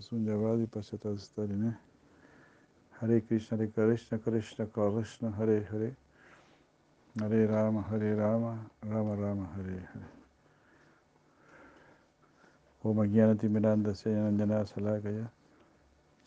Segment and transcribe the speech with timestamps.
[0.00, 1.76] Sunyavadi Pashatastarine.
[2.98, 5.94] Hare Krishna, Hare Krishna, Krishna Krishna, Hare Hare.
[7.20, 10.08] Hare Rama, Hare Rama, Rama Rama, Hare Hare.
[12.84, 15.28] Om Jnanati Miranda Sayanandana Salakaya.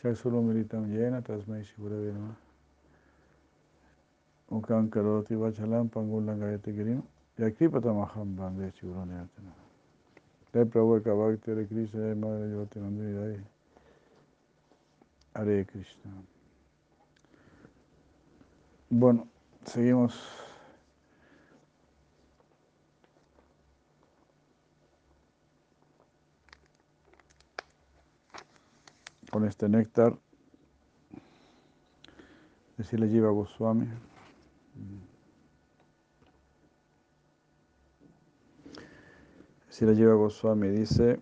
[0.04, 2.36] Chaksulumiritam Yena Tasmai Shivurave Nama.
[4.52, 7.02] Ukam Karoti Vachalam Pangulam Gayati Girim.
[7.40, 9.54] Yakripatamaham Bande Shivuranyatana.
[10.54, 13.44] Jai Prabhu Kavakti Hare Krishna, Jai Madre Yoti Nandini Jai.
[15.36, 16.12] Hare Krishna.
[18.90, 19.28] Bueno,
[19.66, 20.18] seguimos.
[29.30, 30.18] Con este néctar
[32.78, 33.90] de Sila Jiva Goswami.
[39.68, 41.22] Sila Jiva Goswami dice,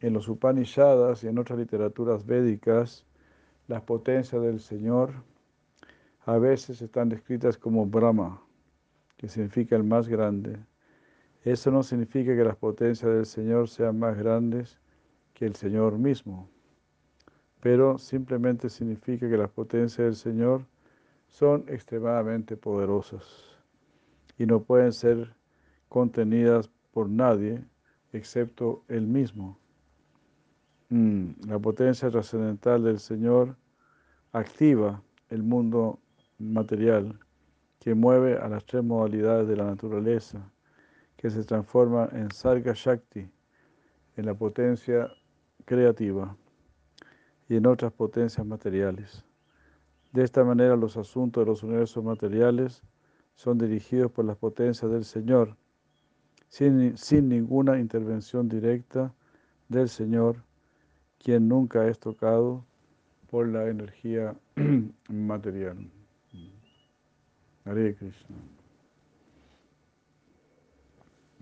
[0.00, 3.06] en los Upanishadas y en otras literaturas védicas,
[3.66, 5.12] las potencias del Señor
[6.26, 8.42] a veces están descritas como Brahma,
[9.16, 10.58] que significa el más grande.
[11.42, 14.78] Eso no significa que las potencias del Señor sean más grandes
[15.34, 16.48] que el Señor mismo,
[17.60, 20.66] pero simplemente significa que las potencias del Señor
[21.28, 23.24] son extremadamente poderosas
[24.38, 25.34] y no pueden ser
[25.88, 27.64] contenidas por nadie
[28.12, 29.58] excepto Él mismo.
[30.94, 33.56] La potencia trascendental del Señor
[34.30, 35.98] activa el mundo
[36.38, 37.18] material
[37.80, 40.48] que mueve a las tres modalidades de la naturaleza,
[41.16, 43.28] que se transforma en Sarga Shakti,
[44.16, 45.10] en la potencia
[45.64, 46.36] creativa
[47.48, 49.24] y en otras potencias materiales.
[50.12, 52.84] De esta manera los asuntos de los universos materiales
[53.34, 55.56] son dirigidos por las potencias del Señor,
[56.46, 59.12] sin, sin ninguna intervención directa
[59.68, 60.36] del Señor,
[61.24, 62.62] quien nunca es tocado
[63.30, 64.36] por la energía
[65.08, 65.90] material.
[67.64, 68.36] Hare Krishna.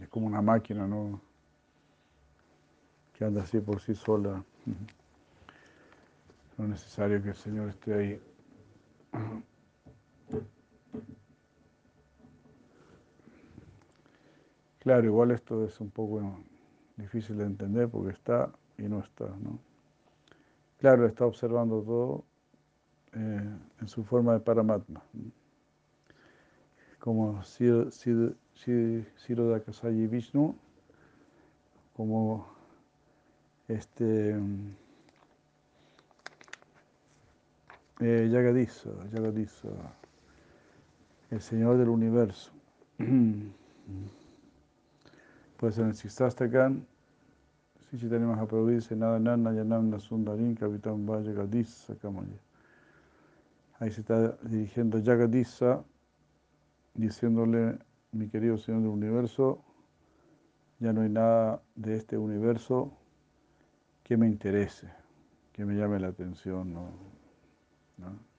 [0.00, 1.20] Es como una máquina, ¿no?
[3.12, 4.44] Que anda así por sí sola.
[6.56, 8.22] No es necesario que el Señor esté ahí.
[14.78, 16.38] Claro, igual esto es un poco
[16.96, 19.71] difícil de entender porque está y no está, ¿no?
[20.82, 22.24] Claro, está observando todo
[23.12, 25.00] eh, en su forma de Paramatma.
[26.98, 30.56] Como Sirodakasayi Vishnu,
[31.92, 32.48] como
[33.68, 34.36] este
[38.00, 38.90] eh, Yagadisa,
[41.30, 42.50] el Señor del Universo.
[45.58, 46.84] Pues en el Sistastakan,
[47.92, 52.38] si Chaitanya Mahaprabhu dice, nada nana yanam sundarin kavitam va Yagadisa kamaya.
[53.78, 55.84] Ahí se está dirigiendo Yagadisa,
[56.94, 57.78] diciéndole,
[58.12, 59.62] mi querido Señor del Universo,
[60.78, 62.90] ya no hay nada de este universo
[64.02, 64.88] que me interese,
[65.52, 66.72] que me llame la atención.
[66.72, 66.88] ¿no?
[67.98, 68.32] ¿No?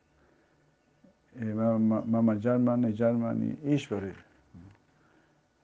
[2.06, 4.14] Mama Yarman, Yarman y Ishvari.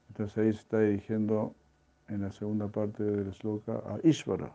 [0.10, 1.56] Entonces ahí se está dirigiendo
[2.10, 4.52] en la segunda parte del sloka a Ishvara,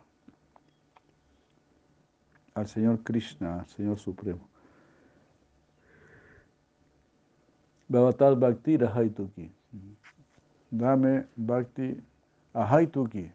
[2.55, 4.49] al Señor Krishna, al Señor Supremo.
[7.89, 9.51] Bhavatal Bhakti Rahaituki.
[10.71, 12.01] Dame Bhakti
[12.53, 13.31] Ahaituki.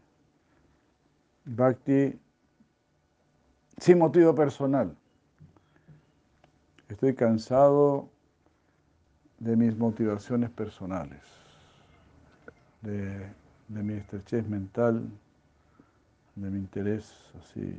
[1.46, 2.19] Bhakti
[3.78, 4.96] sin motivo personal.
[6.90, 8.09] Estoy cansado
[9.40, 11.22] de mis motivaciones personales,
[12.81, 13.31] de,
[13.69, 15.09] de, mi estrechez mental,
[16.35, 17.75] de mi interés así,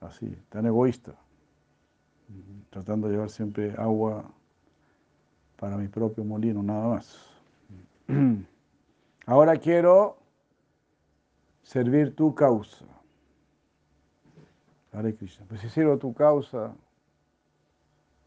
[0.00, 1.14] así, tan egoísta,
[2.70, 4.24] tratando de llevar siempre agua
[5.56, 7.30] para mi propio molino, nada más.
[9.26, 10.16] Ahora quiero
[11.62, 12.84] servir tu causa.
[14.92, 15.44] Hare Krishna.
[15.48, 16.72] Pues si sirvo tu causa,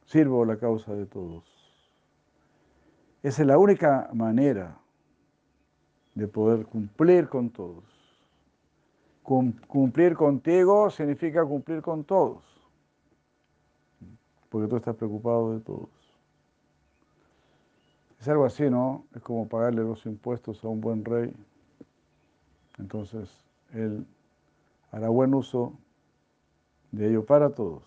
[0.05, 1.45] sirvo la causa de todos.
[3.23, 4.77] Esa es la única manera
[6.17, 7.83] de poder cumplir con todos.
[9.21, 12.43] Cumplir contigo significa cumplir con todos,
[14.49, 15.89] porque tú estás preocupado de todos.
[18.19, 19.05] Es algo así, ¿no?
[19.13, 21.31] Es como pagarle los impuestos a un buen rey.
[22.79, 23.29] Entonces,
[23.73, 24.07] él
[24.91, 25.73] hará buen uso
[26.91, 27.83] de ello para todos.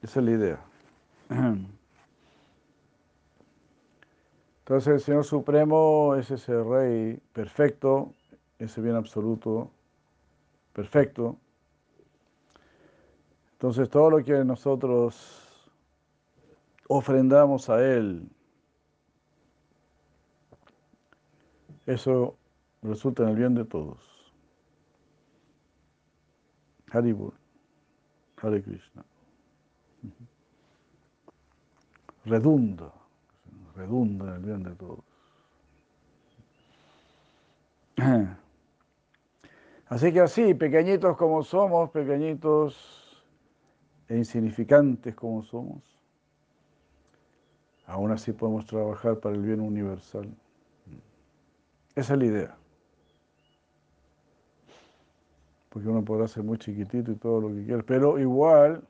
[0.00, 0.60] Esa es la idea.
[4.66, 8.12] Entonces el Señor Supremo es ese Rey perfecto,
[8.58, 9.70] ese bien absoluto,
[10.72, 11.38] perfecto,
[13.52, 15.70] Entonces todo lo que nosotros
[16.88, 18.28] ofrendamos a Él,
[21.86, 22.36] eso
[22.82, 24.34] resulta en el bien de todos.
[26.90, 27.34] Haribur,
[28.42, 29.04] Hare Krishna.
[32.24, 32.95] Redunda,
[33.76, 35.04] redunda en el bien de todos.
[39.88, 43.24] Así que así, pequeñitos como somos, pequeñitos
[44.08, 45.82] e insignificantes como somos,
[47.86, 50.28] aún así podemos trabajar para el bien universal.
[51.94, 52.56] Esa es la idea.
[55.68, 58.82] Porque uno podrá ser muy chiquitito y todo lo que quiera, pero igual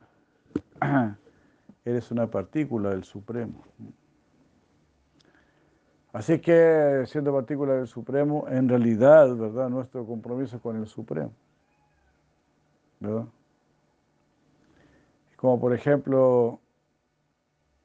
[1.85, 3.63] eres una partícula del Supremo.
[6.13, 9.69] Así que, siendo partícula del Supremo, en realidad, ¿verdad?
[9.69, 11.33] Nuestro compromiso con el Supremo.
[13.01, 13.27] ¿Verdad?
[15.37, 16.61] Como por ejemplo,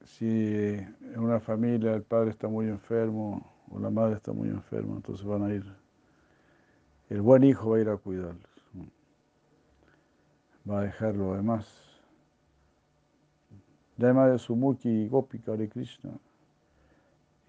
[0.04, 4.96] si en una familia el padre está muy enfermo o la madre está muy enferma,
[4.96, 5.64] entonces van a ir,
[7.10, 8.50] el buen hijo va a ir a cuidarlos.
[10.68, 11.66] Va a dejarlo además.
[13.98, 16.12] Llama de Sumuki Gopi Kare Krishna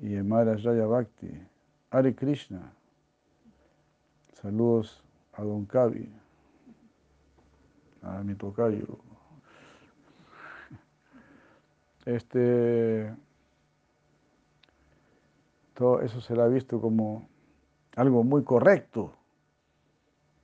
[0.03, 1.31] y Emara Raya Bhakti.
[1.89, 2.73] Hare Krishna.
[4.33, 5.01] Saludos
[5.31, 6.11] a Don Kavi,
[8.01, 9.00] a mi tocayo.
[12.05, 13.15] Este,
[15.73, 17.29] todo eso será visto como
[17.95, 19.13] algo muy correcto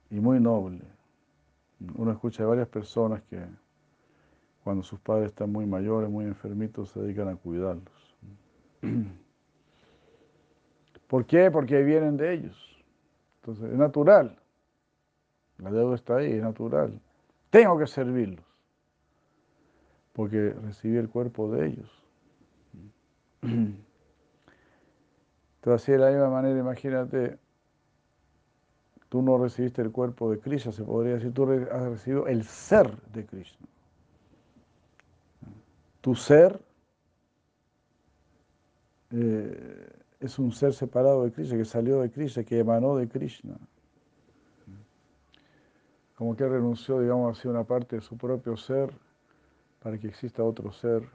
[0.08, 0.80] y muy noble.
[1.96, 3.44] Uno escucha de varias personas que
[4.64, 8.16] cuando sus padres están muy mayores, muy enfermitos, se dedican a cuidarlos.
[11.10, 11.50] ¿Por qué?
[11.50, 12.56] Porque vienen de ellos.
[13.40, 14.36] Entonces, es natural.
[15.58, 17.00] La deuda está ahí, es natural.
[17.50, 18.44] Tengo que servirlos.
[20.12, 21.90] Porque recibí el cuerpo de ellos.
[23.42, 23.84] Entonces,
[25.88, 27.40] de la misma manera, imagínate,
[29.08, 32.96] tú no recibiste el cuerpo de Krishna, se podría decir, tú has recibido el ser
[33.08, 33.66] de Krishna.
[36.02, 36.60] Tu ser
[39.10, 43.56] eh, es un ser separado de Krishna, que salió de Krishna, que emanó de Krishna.
[46.14, 48.92] Como que renunció, digamos así, una parte de su propio ser
[49.80, 51.08] para que exista otro ser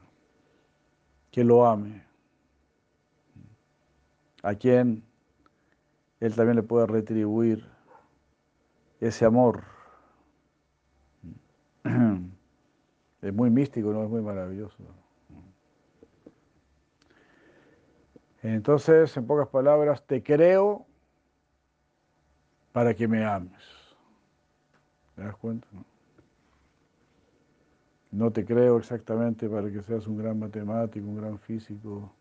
[1.29, 2.03] que lo ame,
[4.41, 5.03] a quien
[6.19, 7.63] él también le pueda retribuir
[8.99, 9.63] ese amor.
[13.21, 14.03] Es muy místico, ¿no?
[14.03, 14.77] Es muy maravilloso.
[18.53, 20.85] Entonces, en pocas palabras, te creo
[22.71, 23.63] para que me ames.
[25.15, 25.67] ¿Te das cuenta?
[28.11, 28.31] No?
[28.31, 32.13] te creo exactamente para que seas un gran matemático, un gran físico,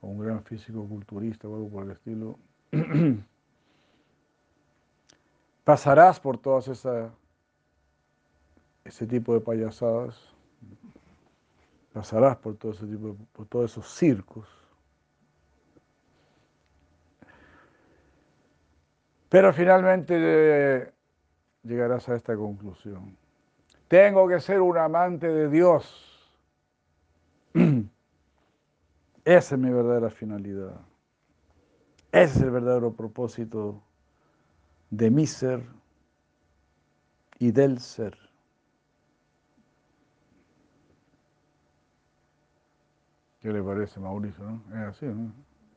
[0.00, 2.38] o un gran físico culturista o algo por el estilo.
[5.64, 7.10] Pasarás por todas esa,
[8.84, 10.16] ese tipo de payasadas,
[11.92, 14.59] pasarás por todo ese tipo, por todos esos circos
[19.30, 20.92] Pero finalmente eh,
[21.62, 23.16] llegarás a esta conclusión.
[23.86, 26.30] Tengo que ser un amante de Dios.
[29.24, 30.80] Esa es mi verdadera finalidad.
[32.10, 33.80] Ese es el verdadero propósito
[34.90, 35.62] de mi ser
[37.38, 38.18] y del ser.
[43.40, 44.44] ¿Qué le parece, Mauricio?
[44.44, 44.62] No?
[44.70, 45.32] Es así, ¿no?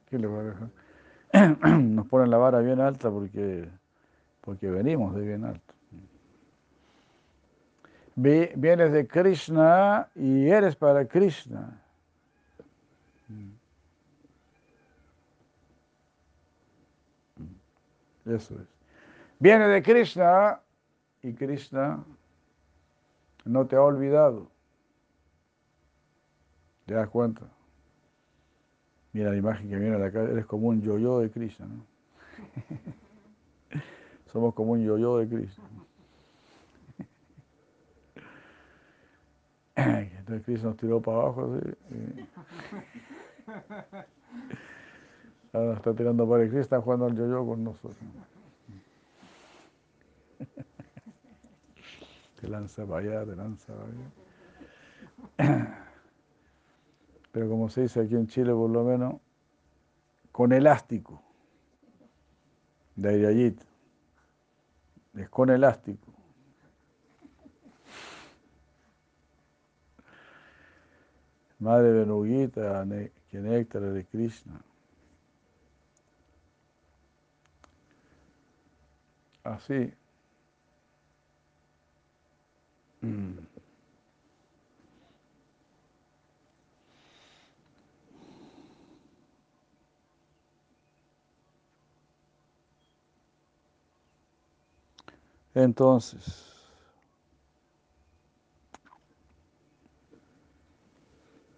[0.07, 0.82] ¿Qué le parece?
[1.67, 3.67] nos ponen la vara bien alta porque,
[4.41, 5.73] porque venimos de bien alto.
[8.15, 11.81] Vienes de Krishna y eres para Krishna.
[18.25, 18.67] Eso es.
[19.39, 20.61] Viene de Krishna
[21.23, 22.03] y Krishna
[23.45, 24.51] no te ha olvidado.
[26.85, 27.47] ¿Te das cuenta?
[29.13, 31.85] Mira la imagen que viene de acá, eres como un yo-yo de Krishna, ¿no?
[34.31, 35.63] Somos como un yo-yo de Krishna.
[39.75, 41.75] Entonces Krishna nos tiró para abajo así.
[45.53, 47.95] Ahora nos está tirando para el Krishna, está jugando al yo-yo con nosotros.
[52.41, 53.73] Te lanza para allá, te lanza
[55.37, 55.83] para allá
[57.33, 59.15] pero como se dice aquí en Chile por lo menos,
[60.31, 61.19] con elástico,
[62.95, 63.59] de Ayayit,
[65.15, 66.13] es con elástico.
[71.57, 72.85] Madre Benugita,
[73.31, 74.61] que néctar de Krishna.
[79.43, 79.91] Así.
[83.01, 83.52] Mm.
[95.55, 96.51] Entonces,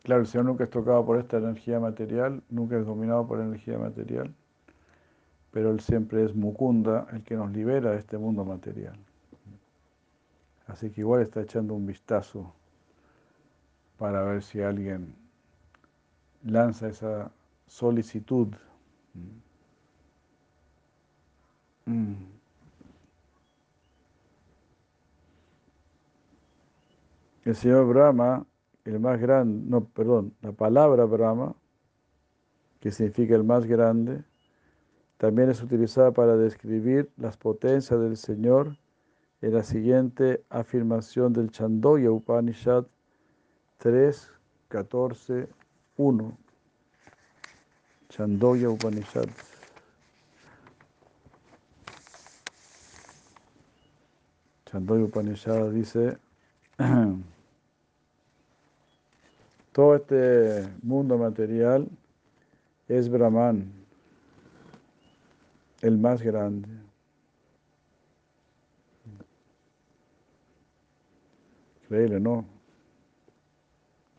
[0.03, 3.77] claro, el Señor nunca es tocado por esta energía material, nunca es dominado por energía
[3.77, 4.33] material,
[5.51, 8.97] pero Él siempre es Mukunda, el que nos libera de este mundo material.
[10.67, 12.53] Así que igual está echando un vistazo
[13.97, 15.15] para ver si alguien
[16.43, 17.31] lanza esa
[17.67, 18.49] solicitud.
[21.85, 22.34] Mm.
[27.45, 28.43] El señor Brahma,
[28.85, 31.55] el más grande, no, perdón, la palabra Brahma,
[32.79, 34.23] que significa el más grande,
[35.17, 38.77] también es utilizada para describir las potencias del Señor
[39.41, 42.85] en la siguiente afirmación del Chandoya Upanishad
[43.77, 44.31] 3,
[44.69, 45.47] 14,
[45.97, 46.37] 1.
[48.09, 49.27] Chandoya Upanishad.
[54.65, 56.17] Chandoya Upanishad dice
[59.75, 61.89] Todo este mundo material
[62.87, 63.73] es Brahman,
[65.81, 66.69] el más grande.
[71.81, 72.45] Increíble, ¿no?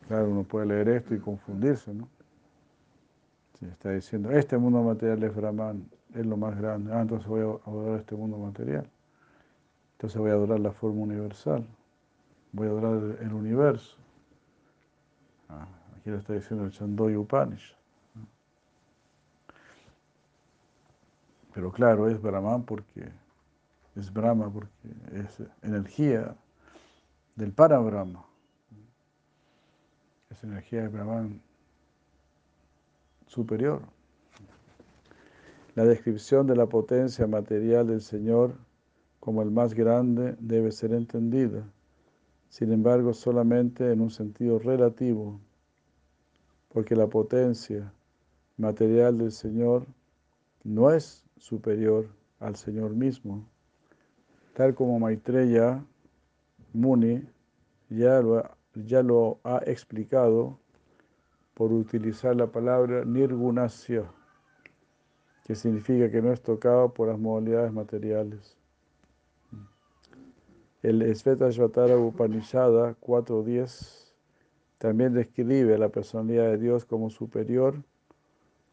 [0.07, 2.07] Claro, uno puede leer esto y confundirse, ¿no?
[3.59, 6.93] Sí, está diciendo, este mundo material es Brahman, es lo más grande.
[6.93, 8.87] Ah, entonces voy a adorar este mundo material.
[9.93, 11.67] Entonces voy a adorar la forma universal.
[12.53, 13.97] Voy a adorar el universo.
[15.49, 17.77] Ah, aquí lo está diciendo el Chandoy Upanish.
[21.55, 23.09] Pero claro, es Brahman porque
[23.95, 24.71] es Brahma porque
[25.13, 26.37] es energía
[27.35, 28.25] del Parabrahma.
[30.31, 31.41] Es energía de Brahman
[33.27, 33.83] superior.
[35.75, 38.55] La descripción de la potencia material del Señor
[39.21, 41.65] como el más grande debe ser entendida
[42.57, 45.39] sin embargo solamente en un sentido relativo,
[46.73, 47.93] porque la potencia
[48.57, 49.85] material del Señor
[50.65, 52.09] no es superior
[52.41, 53.47] al Señor mismo,
[54.55, 55.85] tal como Maitreya
[56.73, 57.29] Muni
[57.91, 58.43] ya lo,
[58.75, 60.59] ya lo ha explicado
[61.53, 64.11] por utilizar la palabra nirgunasya,
[65.45, 68.57] que significa que no es tocado por las modalidades materiales.
[70.83, 74.13] El Shvatara Upanishada 4.10
[74.79, 77.83] también describe la personalidad de Dios como superior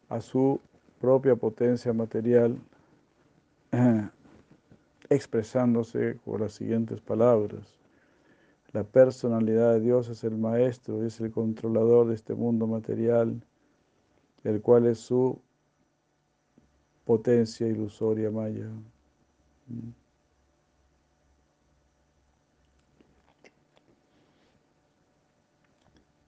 [0.08, 0.60] a su
[1.00, 2.58] propia potencia material,
[5.08, 7.78] expresándose con las siguientes palabras.
[8.72, 13.40] La personalidad de Dios es el maestro, es el controlador de este mundo material,
[14.44, 15.40] el cual es su
[17.04, 18.68] potencia ilusoria maya.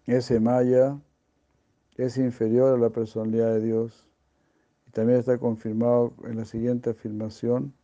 [0.07, 0.97] Ese Maya
[1.97, 4.07] es inferior a la personalidad de Dios.
[4.87, 7.75] Y también está confirmado en la siguiente afirmación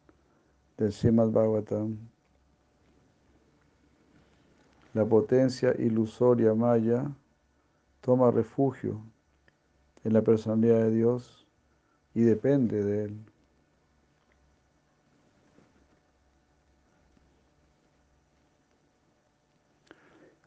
[0.78, 1.98] del Srimad Bhagavatam.
[4.94, 7.10] La potencia ilusoria Maya
[8.02, 9.00] toma refugio
[10.04, 11.46] en la personalidad de Dios
[12.14, 13.31] y depende de Él.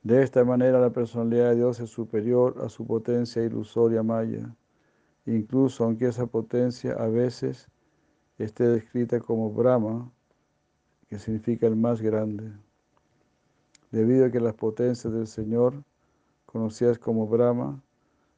[0.05, 4.55] De esta manera la personalidad de Dios es superior a su potencia ilusoria maya,
[5.25, 7.71] incluso aunque esa potencia a veces
[8.37, 10.11] esté descrita como Brahma,
[11.09, 12.53] que significa el más grande.
[13.89, 15.83] Debido a que las potencias del Señor,
[16.45, 17.81] conocidas como Brahma,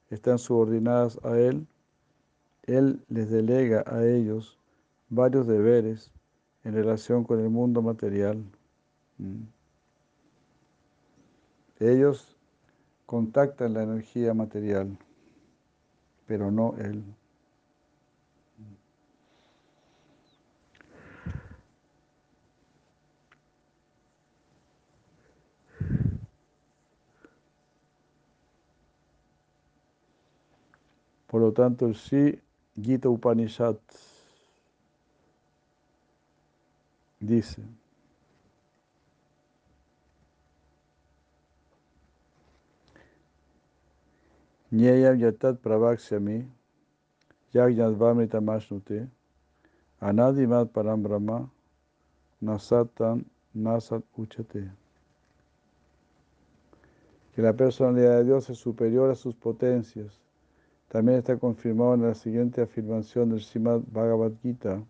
[0.10, 1.68] están subordinadas a Él,
[2.64, 4.58] Él les delega a ellos
[5.10, 6.14] varios deberes
[6.64, 8.42] en relación con el mundo material.
[9.18, 9.57] Mm.
[11.80, 12.36] Ellos
[13.06, 14.98] contactan la energía material,
[16.26, 17.04] pero no él.
[31.28, 32.42] Por lo tanto, el Sri
[32.82, 33.76] Gita Upanishad
[37.20, 37.62] dice,
[44.72, 46.46] Nyeyam yatat pravaksyami
[47.54, 49.08] yagyadvamritamashnute
[50.02, 51.50] anadimat param brahma
[52.42, 54.70] nasatan nasat uchate.
[57.34, 60.20] Que la personalidad de Dios es superior a sus potencias.
[60.90, 64.84] También está confirmado en la siguiente afirmación del Srimad Bhagavad Gita,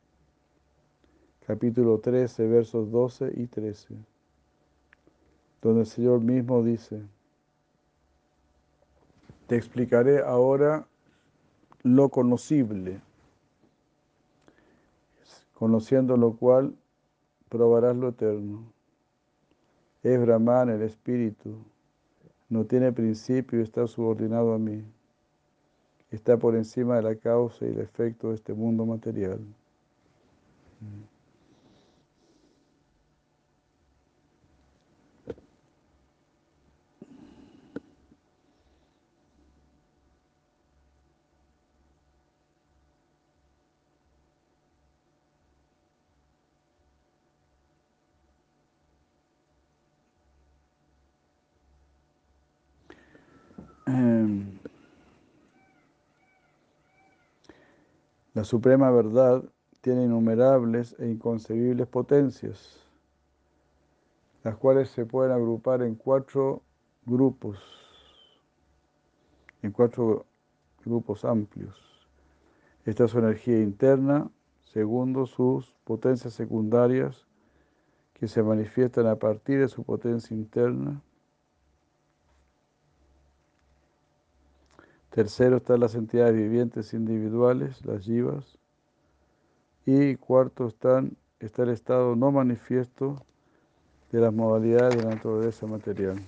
[1.45, 3.95] capítulo 13, versos 12 y 13,
[5.61, 7.01] donde el Señor mismo dice,
[9.47, 10.85] te explicaré ahora
[11.83, 13.01] lo conocible,
[15.53, 16.75] conociendo lo cual
[17.49, 18.73] probarás lo eterno.
[20.03, 21.57] Es Brahman el espíritu,
[22.49, 24.83] no tiene principio y está subordinado a mí.
[26.11, 29.39] Está por encima de la causa y el efecto de este mundo material.
[58.37, 59.43] La suprema verdad
[59.81, 62.87] tiene innumerables e inconcebibles potencias,
[64.43, 66.61] las cuales se pueden agrupar en cuatro
[67.03, 67.57] grupos,
[69.63, 70.27] en cuatro
[70.85, 72.07] grupos amplios.
[72.85, 74.29] Esta es su energía interna,
[74.65, 77.25] segundo, sus potencias secundarias,
[78.13, 81.01] que se manifiestan a partir de su potencia interna.
[85.17, 88.59] Tercero están las entidades vivientes individuales, las yivas.
[89.83, 93.25] Y cuarto está el estado no manifiesto
[94.11, 96.23] de las modalidades de la naturaleza material,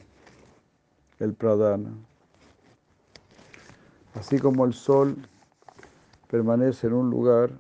[1.20, 1.92] el pradana.
[4.16, 5.18] Así como el sol
[6.28, 7.52] permanece en un lugar,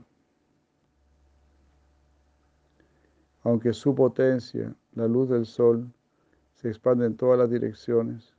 [3.43, 5.93] aunque su potencia, la luz del sol,
[6.55, 8.33] se expande en todas las direcciones,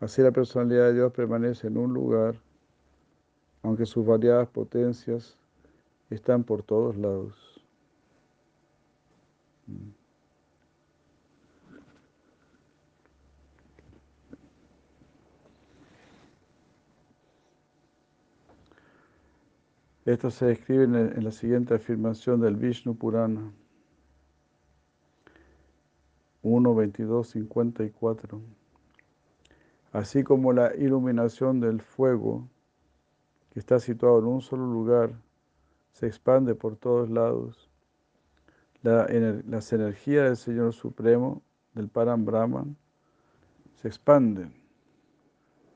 [0.00, 2.36] Así la personalidad de Dios permanece en un lugar,
[3.62, 5.38] aunque sus variadas potencias
[6.10, 7.64] están por todos lados.
[20.04, 23.50] Esto se describe en la siguiente afirmación del Vishnu Purana
[26.42, 28.63] 1, 22, 54
[29.94, 32.48] así como la iluminación del fuego,
[33.50, 35.12] que está situado en un solo lugar,
[35.92, 37.70] se expande por todos lados.
[38.82, 41.42] las energías del Señor Supremo,
[41.74, 42.76] del Param Brahman,
[43.74, 44.52] se expanden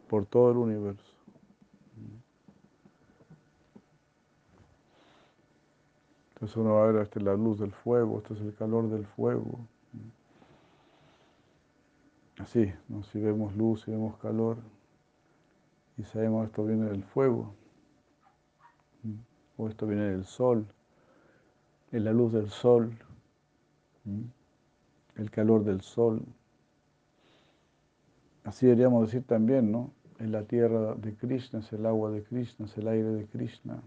[0.08, 1.14] por todo el universo.
[6.34, 8.90] Entonces uno va a ver, esta es la luz del fuego, este es el calor
[8.90, 9.60] del fuego.
[12.38, 12.72] Así,
[13.10, 14.58] si vemos luz, si vemos calor,
[15.96, 17.52] y sabemos esto viene del fuego,
[19.56, 20.66] o esto viene del sol,
[21.90, 22.96] en la luz del sol,
[25.16, 26.24] el calor del sol.
[28.44, 29.90] Así deberíamos decir también, ¿no?
[30.20, 33.82] En la tierra de Krishna, es el agua de Krishna, es el aire de Krishna.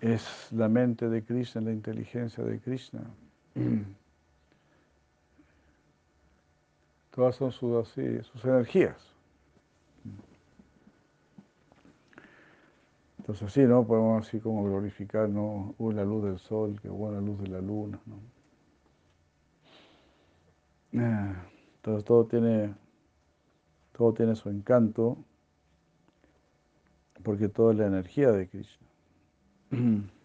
[0.00, 3.02] Es la mente de Krishna, la inteligencia de Krishna.
[7.14, 9.12] Todas son sus, así, sus energías.
[13.18, 13.86] Entonces así, ¿no?
[13.86, 15.74] Podemos así como glorificar, ¿no?
[15.78, 18.00] Uy, la luz del sol, qué buena luz de la luna,
[20.92, 22.74] entonces todo tiene,
[23.92, 25.16] todo tiene su encanto,
[27.22, 28.86] porque todo es la energía de Krishna.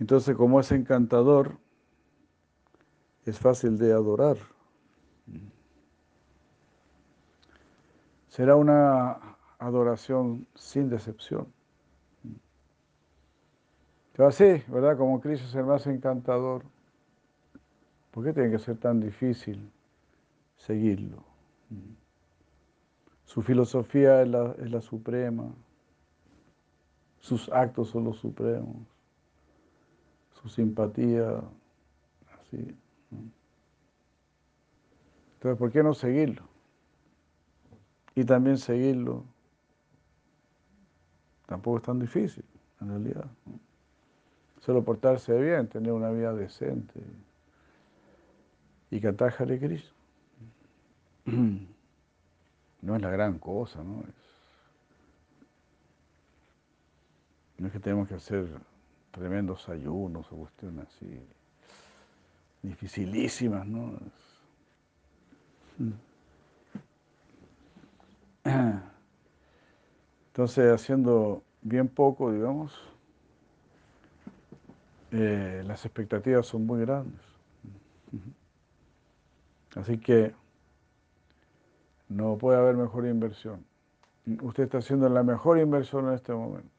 [0.00, 1.58] Entonces, como es encantador,
[3.24, 4.36] es fácil de adorar.
[8.28, 11.46] Será una adoración sin decepción.
[14.12, 14.96] Pero así, ¿verdad?
[14.96, 16.64] Como Cristo es el más encantador,
[18.10, 19.70] ¿por qué tiene que ser tan difícil
[20.56, 21.24] seguirlo?
[23.24, 25.52] Su filosofía es la, es la suprema,
[27.18, 28.93] sus actos son los supremos
[30.44, 31.40] su simpatía,
[32.38, 32.76] así.
[35.34, 36.42] Entonces, ¿por qué no seguirlo?
[38.14, 39.24] Y también seguirlo
[41.46, 42.44] tampoco es tan difícil,
[42.82, 43.24] en realidad.
[44.60, 47.00] solo portarse bien, tener una vida decente
[48.90, 49.92] y cantar Hare Krishna.
[52.82, 54.02] No es la gran cosa, ¿no?
[54.02, 54.14] Es,
[57.56, 58.46] no es que tenemos que hacer
[59.14, 61.20] tremendos ayunos o cuestiones así
[62.62, 63.92] dificilísimas, ¿no?
[70.26, 72.72] Entonces, haciendo bien poco, digamos,
[75.12, 77.20] eh, las expectativas son muy grandes.
[79.76, 80.34] Así que
[82.08, 83.64] no puede haber mejor inversión.
[84.42, 86.73] Usted está haciendo la mejor inversión en este momento.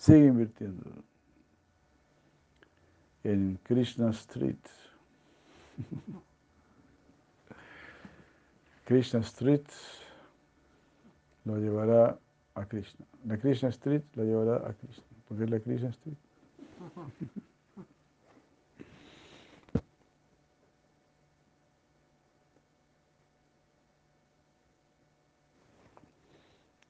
[0.00, 0.82] Sigue invirtiendo
[3.22, 4.56] en Krishna Street.
[8.86, 9.66] Krishna Street
[11.44, 12.18] lo llevará
[12.54, 13.04] a Krishna.
[13.26, 16.16] La Krishna Street lo llevará a Krishna, porque es la Krishna Street.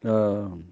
[0.04, 0.62] Uh,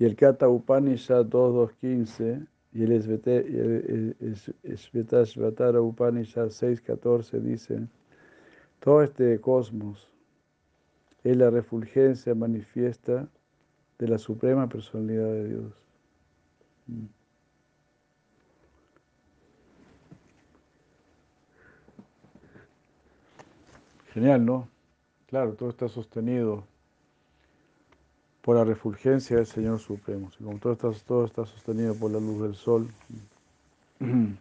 [0.00, 4.36] y el Kata Upanishad 2215 y el
[4.78, 7.86] Svetashvatara Upanishad 614 dice,
[8.78, 10.10] todo este cosmos
[11.22, 13.28] es la refulgencia manifiesta
[13.98, 15.74] de la suprema personalidad de Dios.
[16.86, 17.04] Mm.
[24.14, 24.66] Genial, ¿no?
[25.26, 26.69] Claro, todo está sostenido
[28.42, 30.30] por la refulgencia del Señor Supremo.
[30.38, 32.88] como todo está, todo está sostenido por la luz del sol.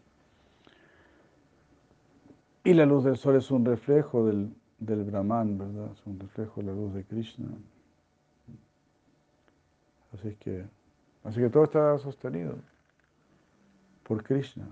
[2.62, 5.92] Y la luz del sol es un reflejo del, del Brahman, ¿verdad?
[5.94, 7.48] Es un reflejo de la luz de Krishna.
[10.14, 10.66] Así que,
[11.24, 12.56] así que todo está sostenido
[14.04, 14.68] por Krishna.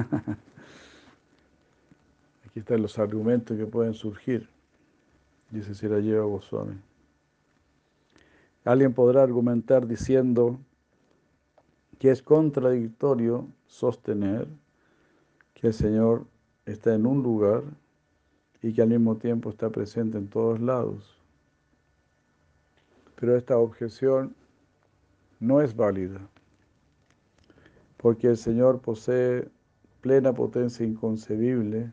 [2.46, 4.48] Aquí están los argumentos que pueden surgir,
[5.50, 6.76] dice Sirayeva Goswami.
[8.64, 10.58] Alguien podrá argumentar diciendo
[11.98, 14.48] que es contradictorio sostener
[15.54, 16.26] que el Señor
[16.66, 17.62] está en un lugar
[18.62, 21.16] y que al mismo tiempo está presente en todos lados.
[23.16, 24.34] Pero esta objeción
[25.40, 26.20] no es válida,
[27.96, 29.48] porque el Señor posee
[30.00, 31.92] plena potencia inconcebible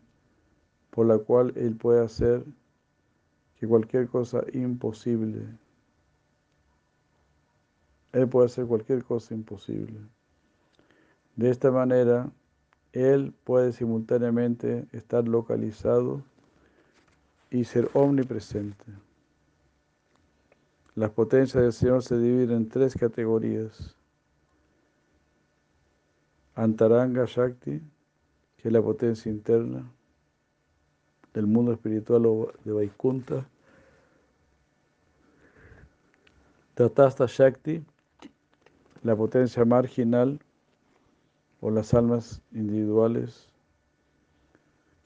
[0.90, 2.44] por la cual Él puede hacer
[3.60, 5.46] que cualquier cosa imposible,
[8.14, 10.00] Él puede hacer cualquier cosa imposible.
[11.36, 12.32] De esta manera,
[12.94, 16.24] Él puede simultáneamente estar localizado
[17.52, 18.86] y ser omnipresente.
[20.96, 23.96] Las potencias del Señor se dividen en tres categorías.
[26.56, 27.80] Antaranga Shakti,
[28.58, 29.90] que es la potencia interna
[31.34, 32.24] del mundo espiritual
[32.64, 33.48] de Vaikunta.
[36.74, 37.84] Tatasta Shakti,
[39.04, 40.40] la potencia marginal
[41.62, 43.48] o las almas individuales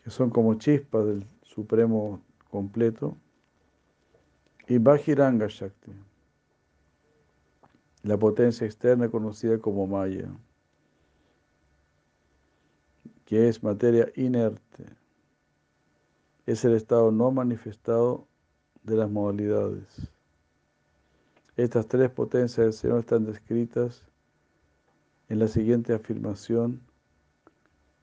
[0.03, 3.17] que son como chispas del Supremo completo.
[4.67, 5.91] Y Bajiranga Shakti,
[8.03, 10.29] la potencia externa conocida como Maya
[13.31, 14.83] que es materia inerte.
[16.45, 18.27] Es el estado no manifestado
[18.83, 20.11] de las modalidades.
[21.55, 24.05] Estas tres potencias del Señor están descritas
[25.29, 26.81] en la siguiente afirmación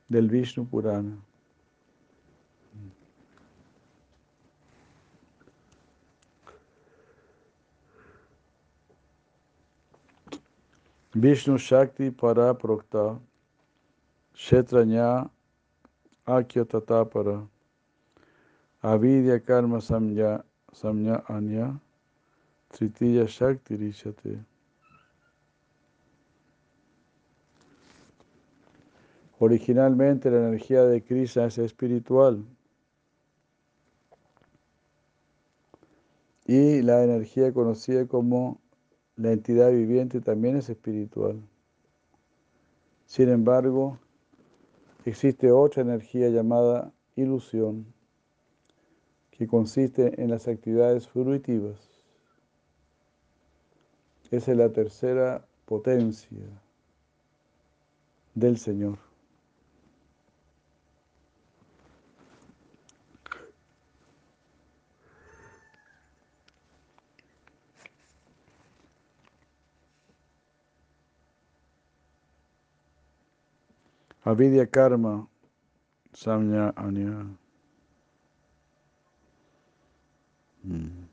[0.09, 1.23] del Vishnu Purana.
[11.12, 12.57] Vishnu Shakti para
[14.38, 15.29] Kshetranya
[16.24, 17.44] Akya Tatapara
[18.85, 21.81] Avidya Karma Samya, samya Anya
[22.72, 24.38] Tritiya Shakti Rishate
[29.40, 32.44] Originalmente la energía de Krishna es espiritual
[36.46, 38.61] y la energía conocida como
[39.16, 41.40] la entidad viviente también es espiritual.
[43.07, 43.98] Sin embargo,
[45.05, 47.87] existe otra energía llamada ilusión,
[49.31, 51.89] que consiste en las actividades fruitivas.
[54.31, 56.39] Esa es la tercera potencia
[58.35, 59.08] del Señor.
[74.29, 75.27] Avidya karma,
[76.12, 77.27] samya anya.
[80.62, 81.09] Mm.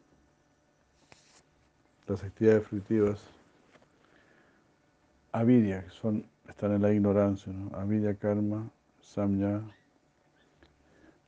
[2.08, 3.22] Las actividades fruitivas.
[5.32, 7.74] Avidya, son, están en la ignorancia, ¿no?
[7.78, 9.62] Avidya karma, samya,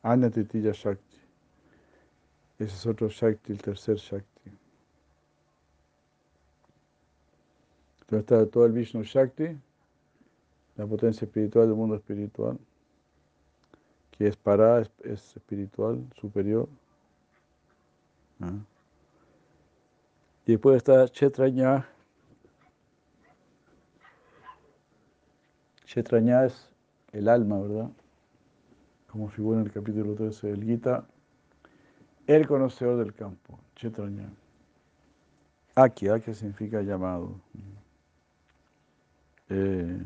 [0.03, 1.21] anya titiya shakti.
[2.59, 4.51] Ese es otro shakti, el tercer shakti.
[8.01, 9.57] Entonces está todo el Vishnu Shakti,
[10.77, 12.57] la potencia espiritual del mundo espiritual,
[14.11, 16.69] que es para, es, espiritual, superior.
[18.41, 18.53] ¿ah?
[20.45, 21.87] Y después está Chetraña.
[25.85, 26.69] Chetraña es
[27.11, 27.89] el alma, ¿verdad?
[29.11, 31.05] Como figura en el capítulo 13 del Gita.
[32.27, 34.29] El conocedor del campo, Chetraña.
[35.75, 37.39] Aki, Aki significa llamado.
[39.49, 40.01] Eh,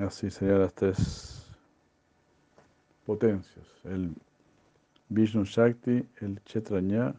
[0.00, 1.46] Así serían las tres
[3.04, 4.14] potencias, el
[5.10, 7.14] Vishnu Shakti, el Chetranya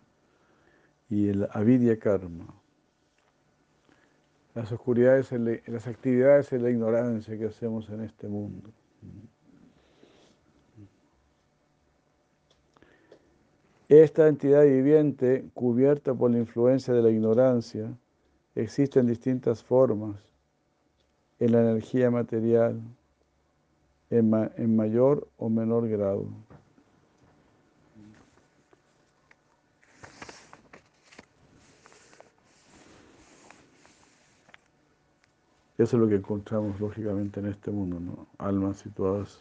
[1.08, 2.48] y el Avidya Karma.
[4.56, 5.32] Las oscuridades,
[5.68, 8.72] las actividades y la ignorancia que hacemos en este mundo.
[13.90, 17.96] Esta entidad viviente, cubierta por la influencia de la ignorancia,
[18.56, 20.31] existe en distintas formas
[21.42, 22.80] en la energía material
[24.12, 26.28] en, mayor o menor grado.
[35.80, 38.28] Eso es lo que encontramos lógicamente en este mundo, ¿no?
[38.38, 39.40] Almas situadas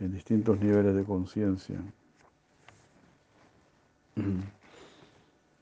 [0.00, 1.80] en distintos niveles de conciencia.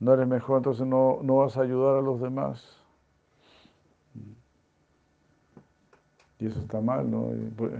[0.00, 2.76] no eres mejor, entonces no, vas a ayudar a los demás.
[6.38, 7.30] Y eso está mal, ¿no?
[7.56, 7.72] Pues,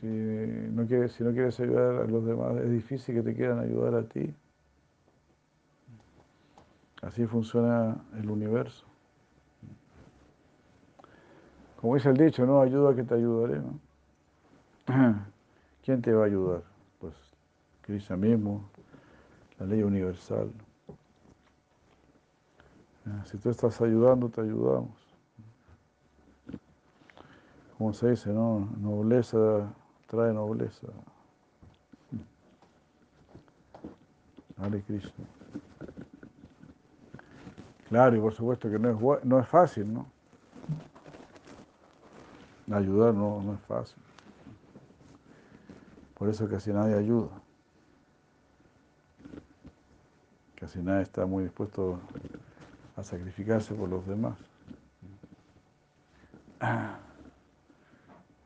[0.00, 3.58] si no, quieres, si no quieres ayudar a los demás, es difícil que te quieran
[3.58, 4.34] ayudar a ti.
[7.02, 8.84] Así funciona el universo.
[11.80, 12.60] Como dice el dicho, ¿no?
[12.60, 13.85] Ayuda que te ayudaré, ¿no?
[15.84, 16.62] ¿Quién te va a ayudar?
[17.00, 17.14] Pues
[17.82, 18.68] Krishna mismo,
[19.58, 20.50] la ley universal.
[23.06, 24.90] Ah, si tú estás ayudando, te ayudamos.
[27.78, 28.68] Como se dice, ¿no?
[28.78, 29.72] Nobleza
[30.06, 30.86] trae nobleza.
[34.58, 35.26] Hare Krishna.
[37.88, 40.06] Claro, y por supuesto que no es, no es fácil, ¿no?
[42.72, 44.05] Ayudar no, no es fácil.
[46.18, 47.28] Por eso casi nadie ayuda.
[50.54, 52.00] Casi nadie está muy dispuesto
[52.96, 54.38] a sacrificarse por los demás.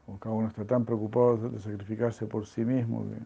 [0.05, 3.19] Como cada uno está tan preocupado de sacrificarse por sí mismo que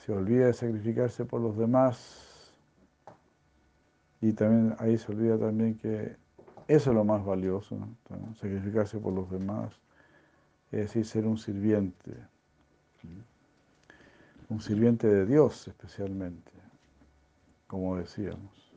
[0.00, 2.52] se olvida de sacrificarse por los demás
[4.20, 6.16] y también ahí se olvida también que
[6.66, 7.78] eso es lo más valioso,
[8.40, 9.83] sacrificarse por los demás
[10.74, 12.12] es decir, ser un sirviente.
[14.48, 16.50] un sirviente de Dios especialmente,
[17.68, 18.72] como decíamos.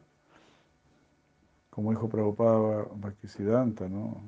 [1.72, 4.22] Como dijo Prabhupada Bhaktisiddhanta, ¿no?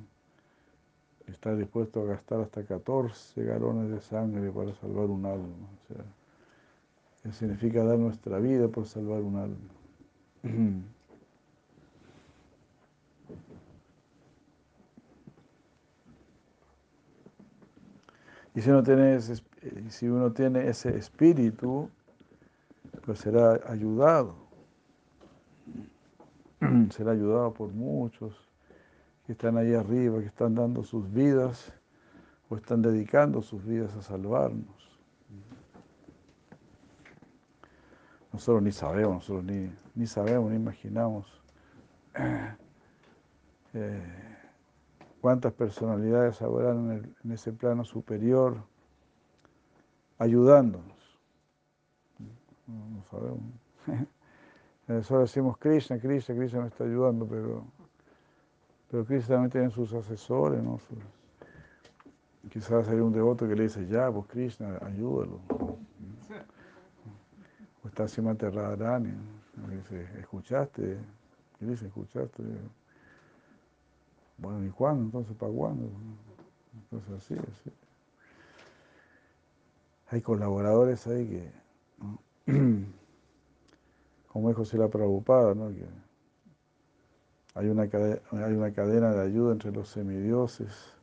[1.26, 5.68] Está dispuesto a gastar hasta 14 galones de sangre para salvar un alma.
[5.88, 5.94] O
[7.22, 9.70] sea, significa dar nuestra vida por salvar un alma.
[18.54, 21.88] Y si uno tiene ese, espíritu,
[23.04, 24.34] pues será ayudado.
[26.90, 28.34] Será ayudado por muchos
[29.24, 31.72] que están ahí arriba, que están dando sus vidas
[32.50, 34.66] o están dedicando sus vidas a salvarnos.
[38.32, 41.26] Nosotros ni sabemos, nosotros ni, ni sabemos, ni imaginamos
[43.74, 44.29] eh,
[45.20, 48.62] cuántas personalidades habrán en, ese plano superior
[50.18, 50.98] ayudándonos.
[52.66, 53.40] No, sabemos.
[54.86, 57.64] Nosotros decimos Krishna, Krishna, Krishna me está ayudando, pero,
[58.90, 60.80] pero Krishna también tiene sus asesores, ¿no?
[62.48, 65.40] quizás hay un devoto que le dice, ya, pues Krishna, ayúdalo.
[67.82, 69.12] O está Simate Radharani,
[69.68, 70.98] dice, ¿escuchaste?
[71.60, 72.42] Y dice, ¿escuchaste?
[74.40, 75.04] Bueno, ¿y cuándo?
[75.04, 75.90] Entonces, ¿para cuándo?
[76.74, 77.70] Entonces, así, así.
[80.08, 81.52] Hay colaboradores ahí que,
[84.28, 85.68] como dijo la Prabhupada, ¿no?
[85.68, 85.86] que
[87.54, 90.96] hay una, cadena, hay una cadena de ayuda entre los semidioses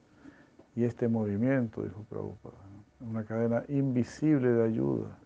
[0.75, 2.57] y este movimiento, dijo Prabhupada,
[2.99, 5.17] una cadena invisible de ayuda.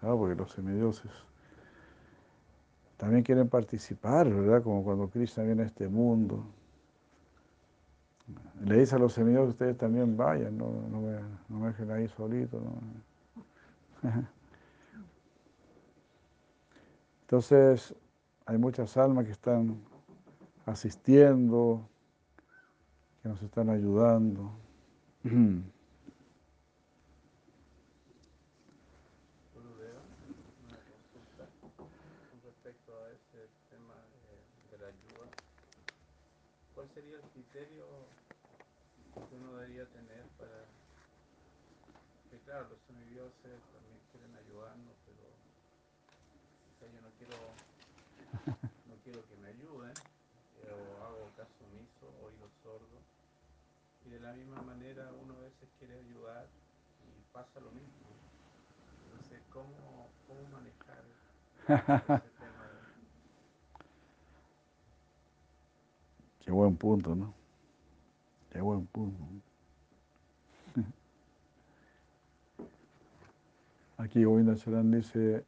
[0.00, 1.10] Claro, porque los semidioses
[3.00, 4.62] también quieren participar, ¿verdad?
[4.62, 6.44] Como cuando Krishna viene a este mundo.
[8.62, 10.70] Le dice a los que ustedes también vayan, no,
[11.48, 12.60] me, dejen ahí solito.
[17.22, 17.94] Entonces,
[18.44, 19.80] hay muchas almas que están
[20.66, 21.88] asistiendo,
[23.22, 24.52] que nos están ayudando.
[43.72, 47.36] también quieren ayudarnos, pero yo no quiero,
[48.88, 49.96] no quiero que me ayuden,
[50.64, 52.98] o hago caso omiso, oído sordo.
[54.06, 56.46] Y de la misma manera uno a veces quiere ayudar
[57.04, 58.08] y pasa lo mismo.
[59.04, 61.04] Entonces, ¿cómo, cómo manejar
[62.38, 62.70] tema?
[66.50, 67.32] Qué buen punto, ¿no?
[68.50, 69.22] Qué buen punto.
[73.98, 75.44] Aquí Govinda Charan dice,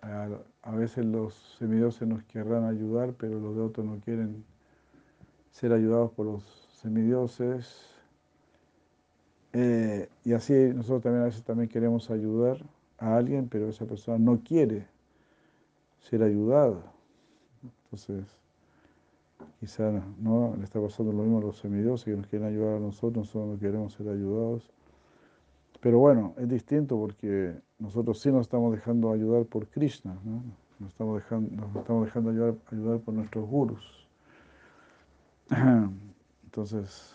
[0.00, 0.28] a,
[0.76, 4.44] veces los semidioses nos querrán ayudar, pero los de otros no quieren
[5.50, 6.44] ser ayudados por los
[6.80, 7.90] semidioses.
[9.52, 12.64] Eh, y así nosotros también a veces también queremos ayudar
[12.96, 14.86] a alguien, pero esa persona no quiere
[15.98, 16.80] ser ayudada.
[17.86, 18.39] Entonces,
[19.58, 22.80] quizá no le está pasando lo mismo a los semidioses que nos quieren ayudar a
[22.80, 24.70] nosotros, nosotros no queremos ser ayudados.
[25.80, 30.42] Pero bueno, es distinto porque nosotros sí nos estamos dejando ayudar por Krishna, ¿no?
[30.78, 34.08] nos, estamos dejando, nos estamos dejando ayudar, ayudar por nuestros gurus.
[36.44, 37.14] Entonces,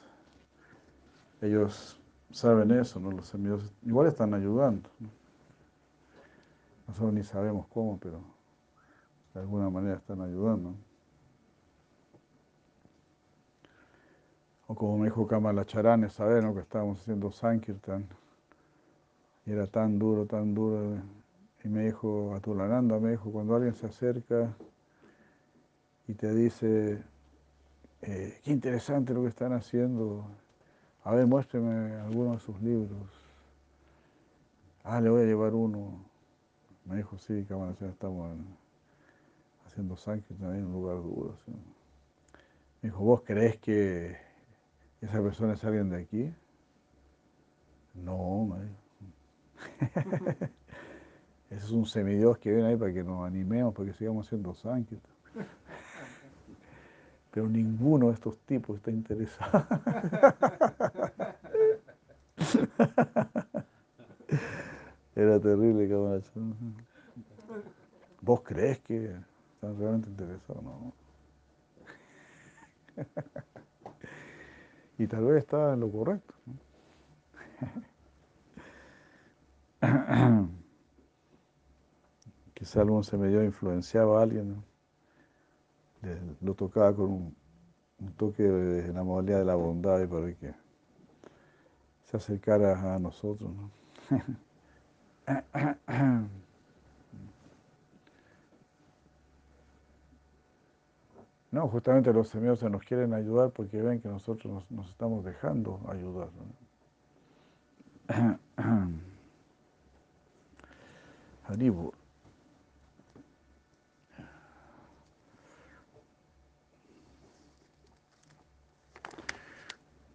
[1.42, 2.00] ellos
[2.32, 3.12] saben eso, ¿no?
[3.12, 4.90] Los amigos igual están ayudando.
[6.88, 8.22] Nosotros ni sabemos cómo, pero
[9.34, 10.76] de alguna manera están ayudando.
[14.68, 16.54] O como me dijo Kamala Charane, saber ¿no?
[16.54, 18.08] que estábamos haciendo Sankirtan
[19.46, 20.98] y era tan duro, tan duro.
[21.64, 24.56] Y me dijo, Atulananda, me dijo, cuando alguien se acerca
[26.08, 27.04] y te dice,
[28.02, 30.26] eh, qué interesante lo que están haciendo,
[31.04, 33.08] a ver, muéstreme alguno de sus libros.
[34.84, 36.04] Ah, le voy a llevar uno.
[36.86, 37.56] Me dijo, sí, ya
[37.88, 38.38] estamos
[39.66, 41.36] haciendo también en un lugar duro.
[42.82, 44.16] Me dijo, ¿vos crees que
[45.06, 46.34] esa persona es alguien de aquí?
[47.94, 48.58] No.
[51.50, 54.54] Ese es un semidios que viene ahí para que nos animemos, para que sigamos haciendo
[54.56, 55.00] sangre.
[57.32, 59.66] Pero ninguno de estos tipos está interesado.
[65.16, 66.24] Era terrible, cabrón.
[68.22, 69.16] ¿Vos crees que
[69.54, 70.64] están realmente interesados?
[70.64, 70.94] No.
[74.98, 76.34] Y tal vez está en lo correcto.
[82.54, 84.64] Quizá alguno se medio influenciaba a alguien,
[86.42, 87.36] lo tocaba con un,
[88.18, 90.54] toque de la modalidad de la bondad y para que
[92.04, 93.52] se acercara a nosotros.
[93.54, 93.72] No,
[101.70, 106.30] justamente los semillas se nos quieren ayudar porque ven que nosotros nos, estamos dejando ayudar.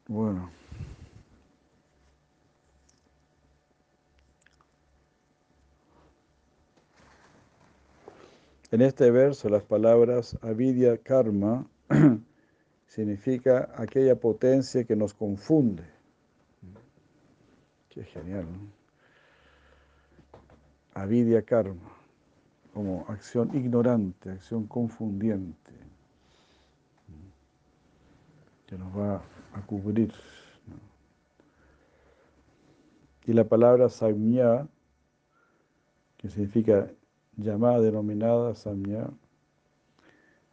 [0.07, 0.60] Bueno.
[8.73, 11.67] En este verso las palabras avidya karma
[12.87, 15.83] significa aquella potencia que nos confunde.
[17.89, 18.81] Qué genial, ¿no?
[20.95, 21.91] Avidya karma,
[22.73, 25.73] como acción ignorante, acción confundiente,
[28.67, 30.13] que nos va a cubrir.
[33.25, 34.69] Y la palabra samya,
[36.19, 36.89] que significa
[37.37, 39.11] llamada, denominada samya,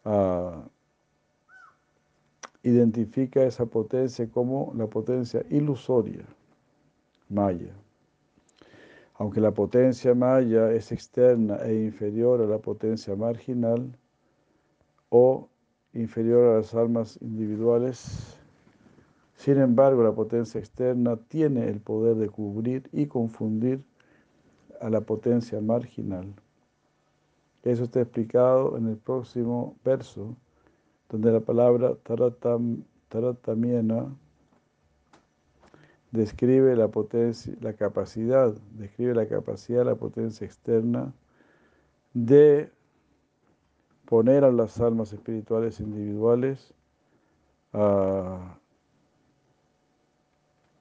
[0.05, 0.67] ah,
[2.63, 6.25] identifica esa potencia como la potencia ilusoria,
[7.29, 7.73] maya.
[9.15, 13.97] Aunque la potencia maya es externa e inferior a la potencia marginal
[15.09, 15.49] o
[15.93, 18.37] inferior a las almas individuales,
[19.35, 23.83] sin embargo la potencia externa tiene el poder de cubrir y confundir
[24.81, 26.35] a la potencia marginal.
[27.67, 30.37] Eso está explicado en el próximo verso,
[31.09, 34.05] donde la palabra taratam, taratamiena
[36.11, 41.13] describe la potencia, la capacidad, describe la capacidad, la potencia externa
[42.13, 42.71] de
[44.05, 46.73] poner a las almas espirituales individuales
[47.73, 48.57] ah,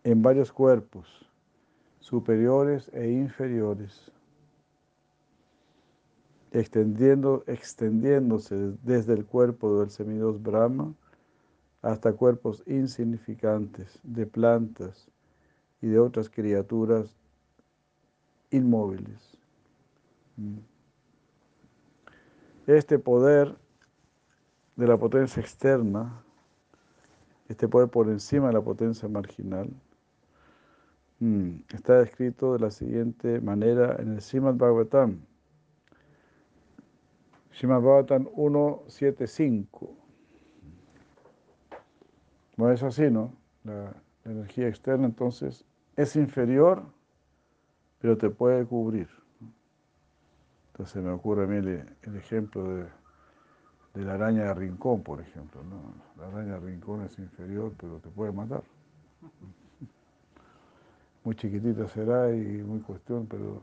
[0.05, 1.28] en varios cuerpos,
[1.99, 4.12] superiores e inferiores
[6.59, 10.94] extendiendo, extendiéndose desde el cuerpo del semidios Brahma
[11.82, 15.11] hasta cuerpos insignificantes de plantas
[15.82, 17.14] y de otras criaturas
[18.50, 19.36] inmóviles.
[20.36, 20.57] Mm.
[22.66, 23.54] Este poder
[24.76, 26.22] de la potencia externa,
[27.48, 29.68] este poder por encima de la potencia marginal,
[31.20, 35.20] mm, está descrito de la siguiente manera en el Srimad Bhagavatam
[37.59, 39.96] Shimad 175.
[42.59, 43.32] Bueno, es así, ¿no?
[43.64, 43.94] La,
[44.26, 46.82] energía externa entonces es inferior,
[48.00, 49.09] pero te puede cubrir.
[50.72, 52.62] Entonces me ocurre a mí el, ejemplo
[53.94, 55.62] de, la araña de rincón, por ejemplo.
[55.64, 55.94] ¿no?
[56.18, 58.64] La araña de rincón es inferior, pero te puede matar.
[61.24, 63.62] Muy chiquitita será y muy cuestión, pero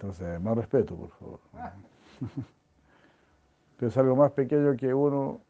[0.00, 1.40] Entonces, más respeto, por favor.
[3.76, 5.40] Pero es algo más pequeño que uno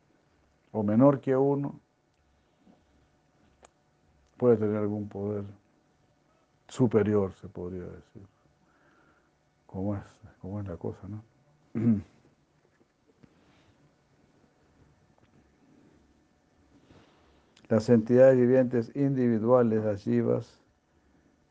[0.73, 1.79] o menor que uno,
[4.39, 5.45] puede tener algún poder
[6.67, 8.27] superior, se podría decir.
[9.67, 10.03] ¿Cómo es,
[10.41, 11.23] cómo es la cosa, no?
[17.69, 20.59] Las entidades vivientes individuales, las yivas,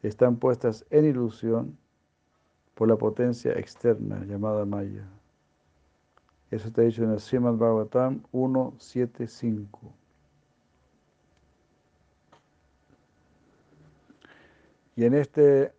[0.02, 1.78] están puestas en ilusión
[2.78, 5.10] por la potencia externa llamada Maya.
[6.52, 9.92] Eso está dicho en el Srimad Bhagavatam 1.7.5.
[14.96, 15.74] Y en este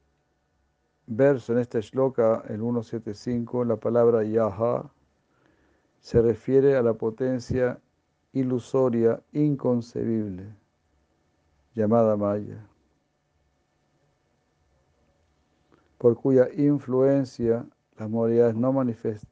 [1.07, 4.91] verso, en este shloka, el 1.7.5, la palabra Yaha
[6.01, 7.79] se refiere a la potencia
[8.33, 10.53] ilusoria, inconcebible,
[11.77, 12.67] llamada Maya.
[15.99, 17.67] Por cuya influencia
[17.99, 18.73] las modalidades no,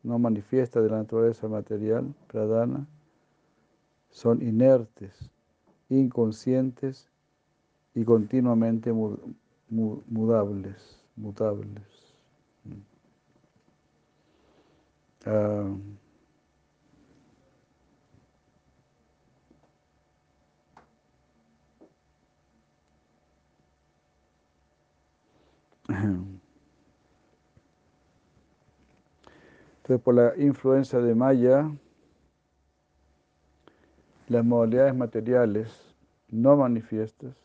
[0.03, 2.87] no manifiestas de la naturaleza material, pradana,
[4.11, 5.31] son inertes,
[5.89, 7.09] inconscientes
[7.95, 8.93] y continuamente
[9.69, 11.85] mudables, mutables.
[15.25, 15.71] Ah,
[29.87, 31.71] Entonces, por la influencia de Maya,
[34.27, 35.95] las modalidades materiales
[36.29, 37.37] no manifiestas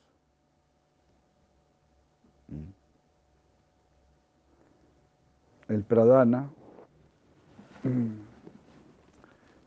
[5.67, 6.49] el pradana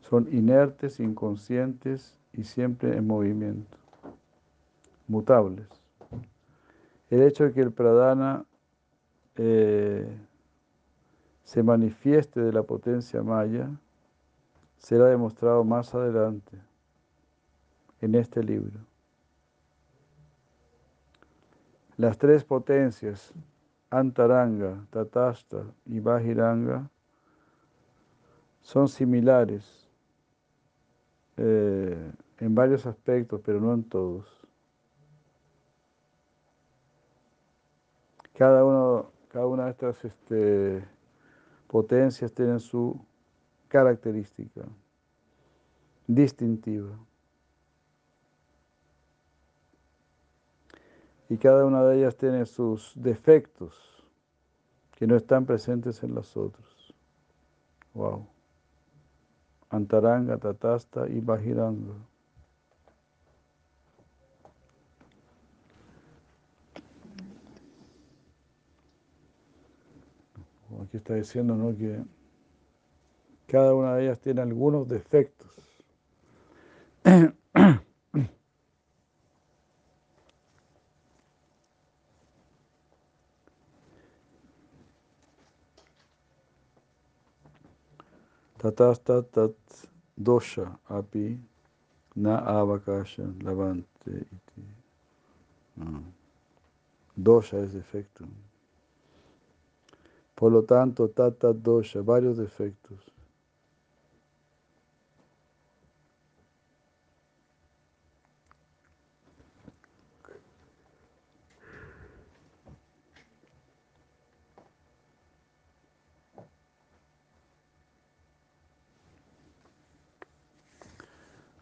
[0.01, 3.79] son inertes, inconscientes y siempre en movimiento,
[5.07, 5.69] mutables.
[7.09, 8.45] El hecho de que el pradana
[9.37, 9.74] eh,
[11.55, 13.71] se manifieste de la potencia maya
[14.77, 16.59] será demostrado más adelante
[18.01, 18.81] en este libro.
[21.97, 23.33] Las tres potencias,
[23.89, 26.91] Antaranga, Tatasta y Bahiranga,
[28.61, 29.89] son similares
[31.37, 34.27] eh, en varios aspectos, pero no en todos.
[38.37, 40.94] Cada, uno, cada una de estas este,
[41.75, 43.05] potencias tiene su
[43.67, 44.63] característica
[46.07, 46.97] distintiva.
[51.29, 54.07] Y cada una de ellas tiene sus defectos
[54.93, 56.95] que no están presentes en las otras.
[57.93, 58.25] Wow.
[59.69, 61.97] Antaranga, Tatasta y Bajiranga.
[70.95, 71.77] Aquí está diciendo ¿no?
[71.77, 72.05] que
[73.49, 75.51] cada una de ellas tiene algunos defectos.
[88.57, 89.57] Tatasta tat
[90.15, 91.41] dosha api
[92.15, 94.63] na avakasha lavante iti.
[95.81, 96.03] Ah.
[97.17, 98.25] Dosha es defecto.
[100.35, 102.99] Por lo tanto, tata dosha, varios defectos.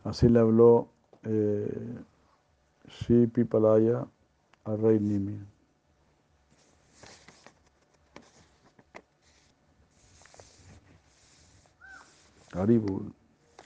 [0.04, 0.88] Así le habló
[1.24, 1.94] eh,
[2.88, 4.06] Sri Pipalaya
[4.64, 5.38] al rey Nimi.
[12.52, 13.12] Haribul,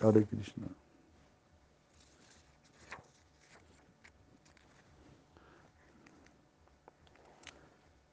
[0.01, 0.66] Hare Krishna.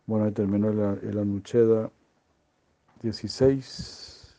[0.06, 1.90] Bueno, ahí terminó el, el Anucheda
[3.02, 4.36] 16.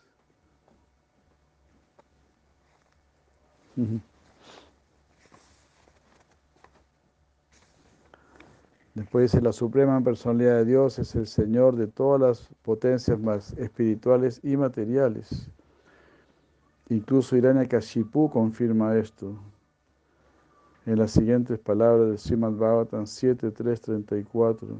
[3.76, 4.01] Ujú.
[8.95, 13.53] Después dice, la suprema personalidad de Dios es el Señor de todas las potencias más
[13.55, 15.49] espirituales y materiales.
[16.91, 19.39] Incluso Hiranyakashipu confirma esto
[20.87, 24.76] en las siguientes palabras de Srimad Bhavatan 7.3.34,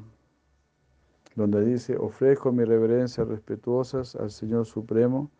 [1.35, 5.31] donde dice, ofrezco mis reverencias respetuosas al Señor Supremo,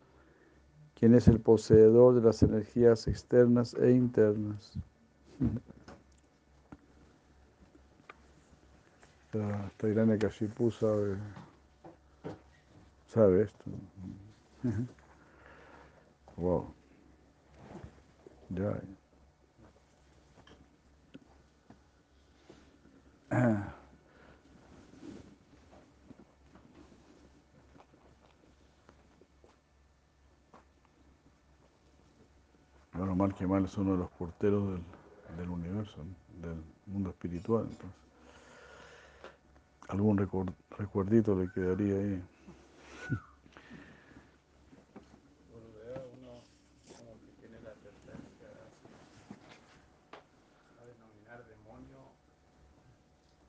[0.95, 4.73] quien es el poseedor de las energías externas e internas.
[9.35, 11.17] Hasta Hiranyakashipu sabe,
[13.09, 13.65] sabe esto.
[16.37, 16.75] Wow.
[18.51, 18.81] Ya.
[32.95, 34.83] Bueno, mal que mal es uno de los porteros del,
[35.37, 35.99] del universo,
[36.41, 37.67] del mundo espiritual.
[37.71, 38.01] Entonces.
[39.89, 42.23] Algún recuer- recuerdito le quedaría ahí.
[45.51, 46.33] Gurudeva, uno
[46.89, 48.49] como que tiene la tendencia
[50.81, 52.01] a denominar demonio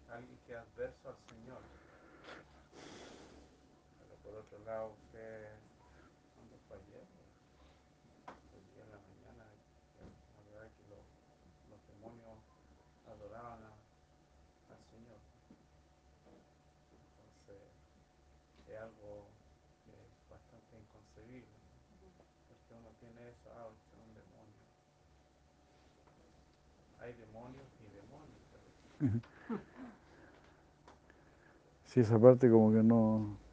[0.10, 1.62] a alguien que es adverso al Señor.
[4.66, 5.46] Usted,
[6.34, 7.06] cuando fue ayer,
[8.26, 11.06] el día en la mañana, la verdad que los,
[11.86, 12.42] demonios
[13.06, 15.22] adoraban al Señor.
[16.98, 17.62] Entonces,
[18.66, 19.30] es algo
[19.86, 21.46] que es bastante inconcebible.
[22.50, 24.66] Porque uno tiene eso, ah, es un demonio.
[27.06, 28.42] Hay demonios y demonios.
[31.86, 33.45] Sí, esa parte como que no...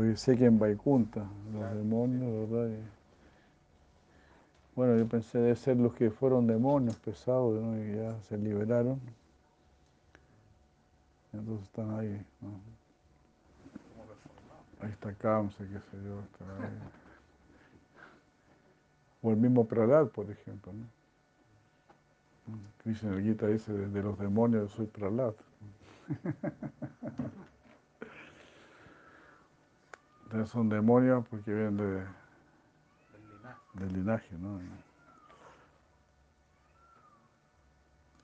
[0.00, 2.70] Porque sé que en Vaikunta, los Claro, demonios, ¿verdad?
[2.70, 2.88] Y-
[4.74, 7.78] bueno, yo pensé de ser los que fueron demonios pesados, ¿no?
[7.78, 8.98] Y ya se liberaron.
[11.34, 12.26] Entonces están ahí.
[14.80, 16.78] Ahí está Kamsa, qué sé yo, está ahí.
[19.20, 20.86] O el mismo Prahlad, por ejemplo, ¿no?
[22.82, 25.34] Krishna Gita dice, de, los demonios soy Prahlad.
[30.46, 31.84] son demonios porque vienen de,
[33.12, 33.60] del linaje.
[33.74, 34.60] del linaje, ¿no?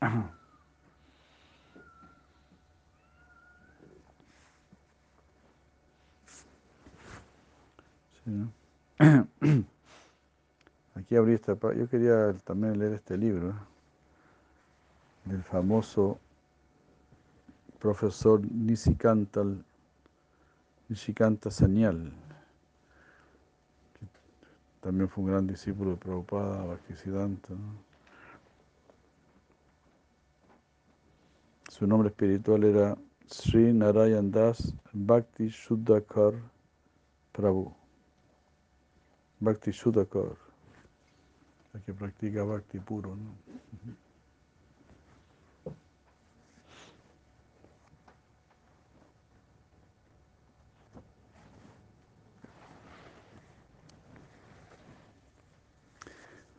[8.24, 8.52] Sí, ¿no?
[10.94, 13.54] Aquí abrí esta Yo quería también leer este libro ¿eh?
[15.24, 16.18] del famoso
[17.78, 19.44] profesor Nisikanta,
[20.88, 22.12] Nishikanta Sanyal,
[23.98, 24.06] que
[24.80, 27.54] también fue un gran discípulo de Prabhupada, Bhaktisiddhanta.
[27.54, 27.84] ¿no?
[31.68, 36.34] Su nombre espiritual era Sri Narayan Das Bhakti Shuddhakar
[37.32, 37.74] Prabhu.
[39.40, 40.36] Bhakti Shuddhakar,
[41.74, 43.16] el que practica Bhakti puro.
[43.16, 43.34] ¿no?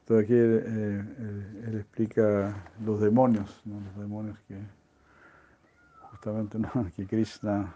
[0.07, 4.57] Entonces aquí él, eh, él- explica los demonios, los demonios que
[6.11, 6.57] justamente
[6.95, 7.75] que Krishna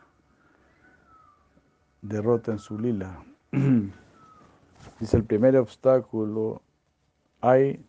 [2.01, 3.21] derrota en su lila.
[5.01, 6.61] Dice el primer obstáculo,
[7.41, 7.85] hay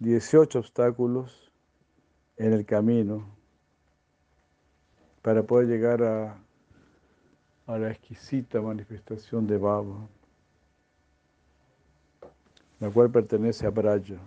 [0.00, 1.52] 18 obstáculos
[2.38, 3.24] en el camino
[5.22, 6.36] para poder llegar a,
[7.68, 10.08] a la exquisita manifestación de Baba,
[12.80, 14.18] la cual pertenece a Braya.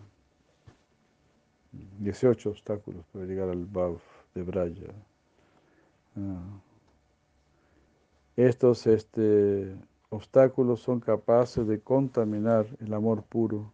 [2.00, 3.98] 18 obstáculos para llegar al Bhav
[4.36, 4.94] de Braya.
[6.16, 6.62] Ah.
[8.36, 9.76] Estos este,
[10.10, 13.72] obstáculos son capaces de contaminar el amor puro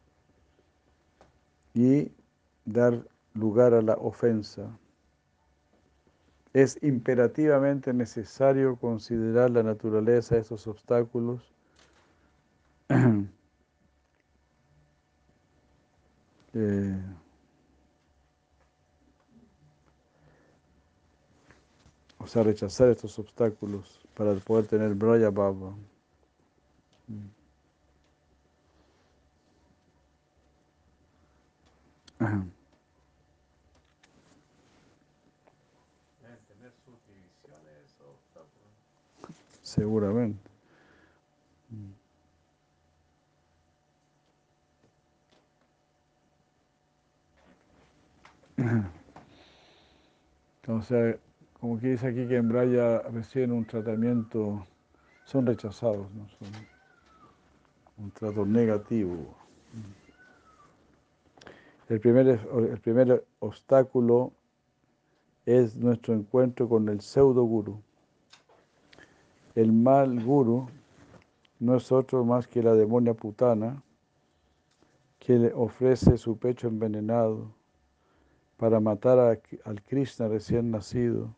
[1.73, 2.11] y
[2.65, 4.77] dar lugar a la ofensa.
[6.53, 11.53] Es imperativamente necesario considerar la naturaleza de estos obstáculos
[16.53, 17.01] eh,
[22.19, 25.73] o sea, rechazar estos obstáculos para poder tener Braya Baba.
[32.19, 32.45] Ajá.
[37.85, 38.73] Esos obstáculos.
[39.63, 40.48] Seguramente.
[50.83, 51.17] Sea,
[51.59, 54.65] como que dice aquí que en Braya reciben un tratamiento,
[55.25, 56.27] son rechazados, ¿no?
[56.29, 56.47] Son
[57.97, 59.35] un trato negativo.
[61.89, 64.31] El primer, el primer obstáculo
[65.45, 67.81] es nuestro encuentro con el pseudo guru.
[69.55, 70.69] El mal guru
[71.59, 73.83] no es otro más que la demonia putana
[75.17, 77.58] que le ofrece su pecho envenenado
[78.59, 81.33] para matar al Krishna recién nacido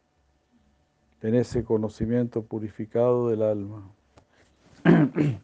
[1.21, 3.87] en ese conocimiento purificado del alma.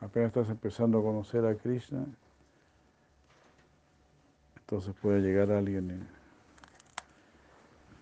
[0.00, 2.06] Apenas estás empezando a conocer a Krishna,
[4.60, 6.06] entonces puede llegar alguien,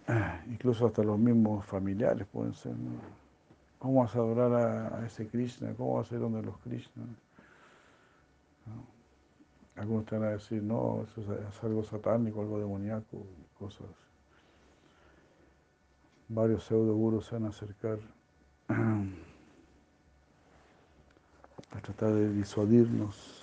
[0.49, 2.77] incluso hasta los mismos familiares pueden ser.
[2.77, 3.01] ¿no?
[3.79, 5.73] ¿Cómo vas a adorar a, ese Krishna?
[5.75, 7.05] ¿Cómo vas a ir donde los Krishna?
[9.77, 11.29] Algunos te van a decir, no, eso es,
[11.63, 13.27] algo satánico, algo demoníaco,
[13.59, 13.87] cosas.
[16.29, 17.99] Varios pseudo gurus se van a acercar
[18.69, 19.05] a
[21.83, 23.43] tratar de disuadirnos.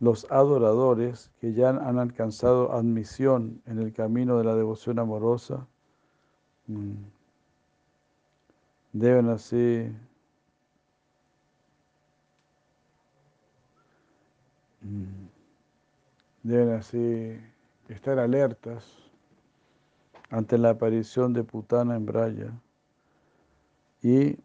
[0.00, 5.66] Los adoradores que ya han alcanzado admisión en el camino de la devoción amorosa
[6.68, 7.19] mm,
[8.92, 9.90] deben así
[14.82, 15.28] mm,
[16.42, 17.38] deben así
[17.88, 18.84] estar alertas
[20.30, 22.52] ante la aparición de Putana en Braya
[24.02, 24.38] y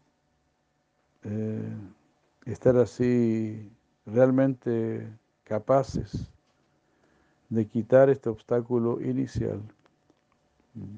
[1.24, 1.76] eh,
[2.46, 3.70] estar así
[4.06, 5.08] realmente
[5.44, 6.30] capaces
[7.48, 9.60] de quitar este obstáculo inicial,
[10.74, 10.96] Mm.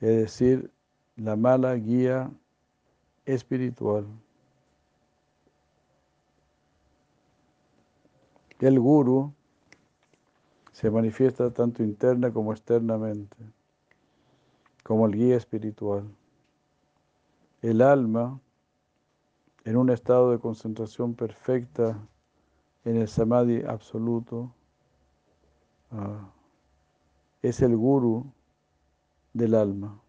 [0.00, 0.70] es decir,
[1.22, 2.30] la mala guía
[3.26, 4.06] espiritual.
[8.58, 9.32] El guru
[10.72, 13.36] se manifiesta tanto interna como externamente,
[14.82, 16.04] como el guía espiritual.
[17.60, 18.40] El alma,
[19.64, 21.98] en un estado de concentración perfecta
[22.86, 24.54] en el samadhi absoluto,
[25.90, 26.30] ah,
[27.42, 28.32] es el guru
[29.34, 30.00] del alma.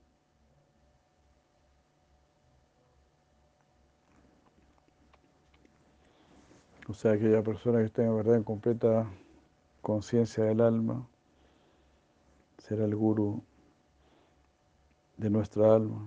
[6.92, 9.10] O sea, aquella persona que tenga verdad en completa
[9.82, 11.08] conciencia del alma
[12.58, 13.42] será el guru
[15.16, 16.06] de nuestra alma.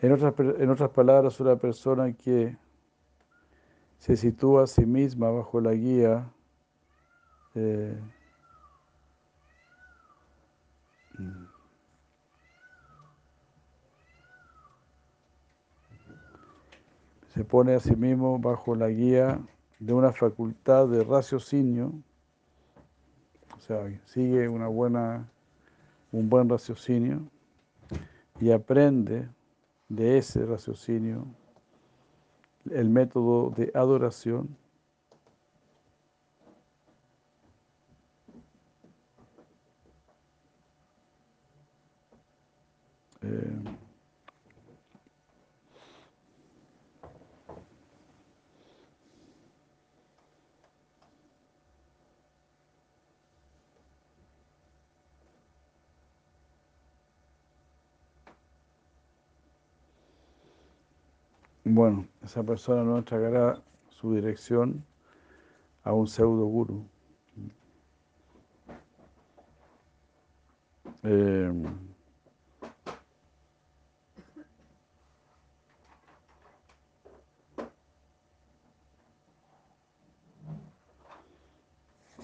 [0.00, 2.56] En otras, en otras palabras, una persona que
[3.98, 6.32] se sitúa a sí misma bajo la guía
[7.56, 8.00] eh,
[17.36, 19.38] se pone a sí mismo bajo la guía
[19.78, 21.92] de una facultad de raciocinio,
[23.54, 25.28] o sea, sigue una buena,
[26.12, 27.20] un buen raciocinio
[28.40, 29.28] y aprende
[29.90, 31.26] de ese raciocinio
[32.70, 34.56] el método de adoración.
[43.20, 43.55] Eh,
[61.66, 63.60] bueno, esa persona no entregará
[63.90, 64.84] su dirección
[65.84, 66.86] a un pseudo guru.
[71.02, 71.52] Eh,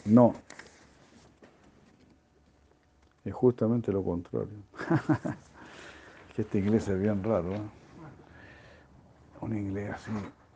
[0.04, 0.34] No.
[3.24, 4.48] Es justamente lo contrario.
[6.34, 7.54] que este inglés es bien raro.
[7.54, 7.81] ¿eh?
[9.42, 10.10] Un inglés así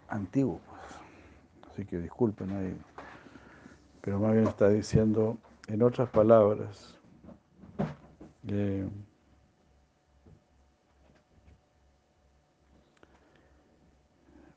[0.09, 1.71] antiguo, pues.
[1.71, 2.77] Así que disculpen ahí.
[4.01, 6.97] Pero más bien está diciendo, en otras palabras,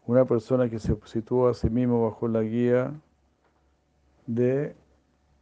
[0.06, 2.94] una persona que se sitúa a sí mismo bajo la guía
[4.28, 4.76] de,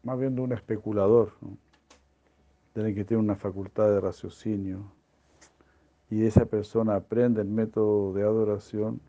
[0.04, 1.34] más bien de un especulador,
[2.74, 4.90] de que tiene una facultad de raciocinio,
[6.10, 9.01] y esa persona aprende el método de adoración,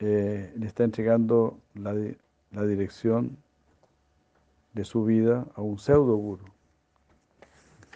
[0.00, 1.94] eh, le está entregando la,
[2.50, 3.36] la, dirección
[4.72, 6.44] de su vida a un pseudo guru,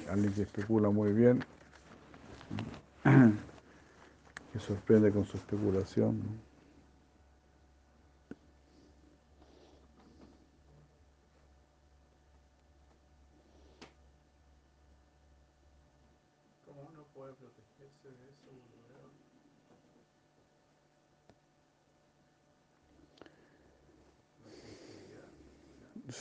[0.09, 1.45] alguien que especula muy bien,
[4.53, 6.48] que sorprende con su especulación.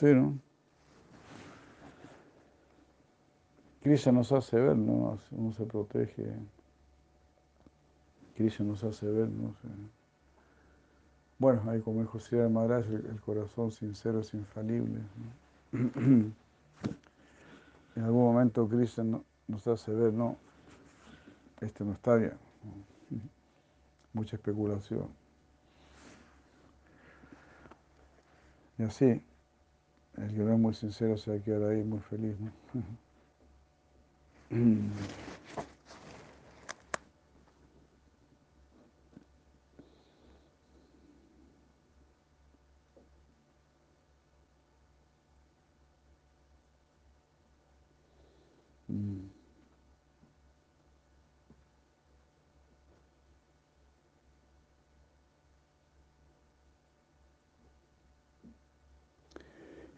[0.03, 0.39] ¿No?
[3.81, 5.17] Krishna nos hace ver, ¿no?
[5.31, 6.33] Uno se protege.
[8.35, 9.55] Krishna nos hace ver, ¿no?
[11.39, 15.01] Bueno, ahí como dijo Sri Maharaj, el, corazón sincero es infalible.
[15.71, 16.33] en
[17.95, 20.37] algún momento Krishna nos hace ver, no,
[21.61, 22.33] este no está bien.
[24.13, 25.07] Mucha especulación.
[28.79, 29.21] Y así,
[30.17, 32.35] el que no es muy sincero se va a quedar ahí muy feliz.
[32.39, 32.51] ¿no?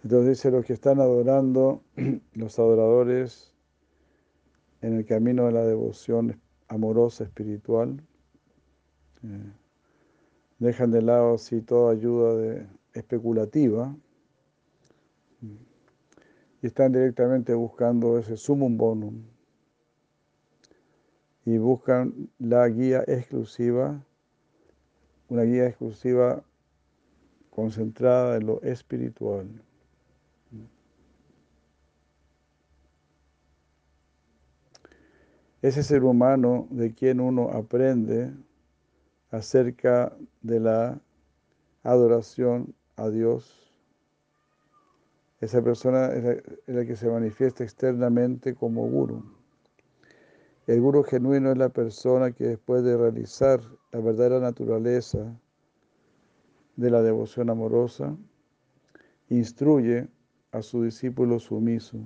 [0.10, 1.84] Entonces dice, los que están adorando,
[2.34, 3.53] los adoradores
[4.82, 8.01] en el camino de la devoción amorosa, espiritual,
[9.22, 9.53] eh,
[10.57, 13.95] dejan de lado así toda ayuda de, especulativa
[15.43, 19.22] y están directamente buscando ese sumum bonum
[21.45, 24.03] y buscan la guía exclusiva,
[25.28, 26.43] una guía exclusiva
[27.51, 29.68] concentrada en lo espiritual.
[35.62, 38.34] Ese ser humano de quien uno aprende
[39.30, 41.01] acerca de la
[41.84, 43.55] adoración a Dios.
[45.41, 49.24] Esa persona es la, que se manifiesta externamente como guru.
[50.68, 55.39] El guru genuino es la persona que después de realizar la verdadera naturaleza
[56.76, 58.16] de la devoción amorosa,
[59.30, 60.07] instruye
[60.51, 61.99] a su discípulo sumiso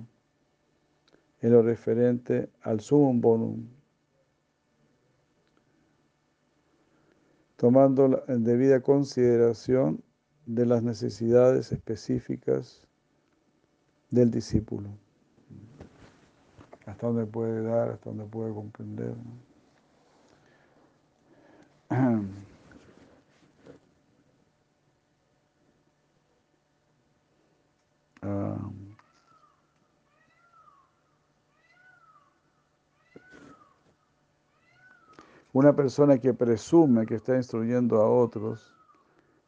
[1.44, 3.66] en lo referente al sumum bonum,
[7.56, 10.02] tomando la debida consideración
[10.46, 12.88] de las necesidades específicas
[14.08, 14.88] del discípulo.
[16.86, 19.14] Hasta dónde puede dar, hasta dónde puede comprender.
[28.26, 28.70] Ah.
[35.54, 38.74] Una persona que presume que está instruyendo a otros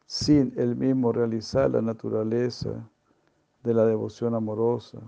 [0.05, 2.89] sin él mismo realizar la naturaleza
[3.61, 4.99] de la devoción amorosa,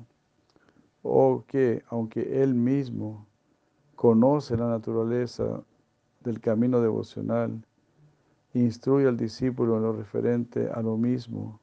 [1.02, 3.26] o que, aunque él mismo
[3.96, 5.64] conoce la naturaleza
[6.26, 7.66] del camino devocional,
[8.54, 11.62] instruye al discípulo en lo referente a lo mismo,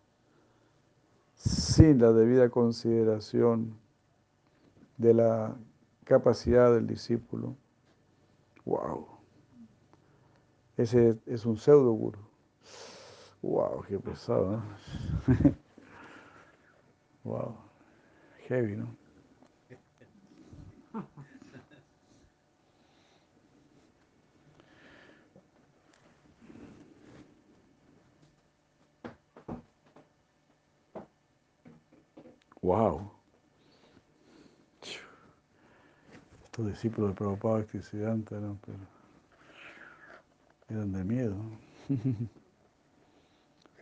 [1.34, 3.76] sin la debida consideración
[4.97, 5.55] de la
[6.05, 7.55] capacidad del discípulo.
[8.64, 9.16] ¡Wow!
[10.77, 12.18] Ese es un pseudo guru.
[13.41, 13.83] ¡Wow!
[13.89, 14.62] ¡Qué pesado!
[17.24, 17.57] ¡Wow!
[18.49, 18.87] Heavy, ¿no?
[32.62, 33.11] Wow.
[36.45, 38.95] Estos discípulos de Prabhupada Estudiantes eran, pero
[40.69, 41.37] eran de miedo.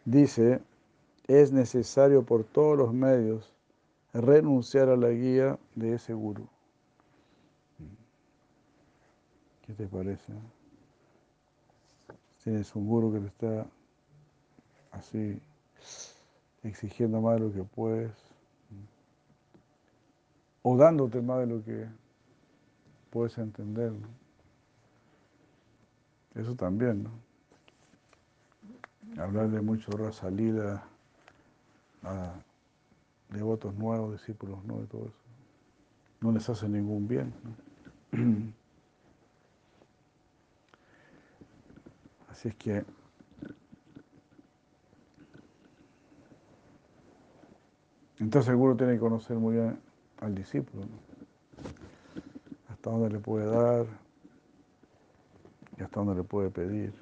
[0.04, 0.60] Dice,
[1.26, 3.52] es necesario por todos los medios
[4.12, 6.46] renunciar a la guía de ese gurú.
[9.66, 10.32] ¿Qué te parece?
[12.42, 13.66] Tienes un gurú que te está
[14.92, 15.40] así
[16.62, 18.12] exigiendo más de lo que puedes
[20.62, 21.86] o dándote más de lo que
[23.10, 23.92] puedes entender.
[26.34, 27.10] Eso también, ¿no?
[29.22, 30.82] Hablarle mucho de salida
[32.02, 32.32] a
[33.28, 35.20] devotos nuevos, discípulos nuevos y todo eso.
[36.20, 37.32] No les hace ningún bien.
[42.28, 42.84] Así es que
[48.18, 49.78] entonces seguro tiene que conocer muy bien
[50.20, 50.84] al discípulo,
[52.68, 53.86] hasta dónde le puede dar
[55.78, 56.92] y hasta dónde le puede pedir.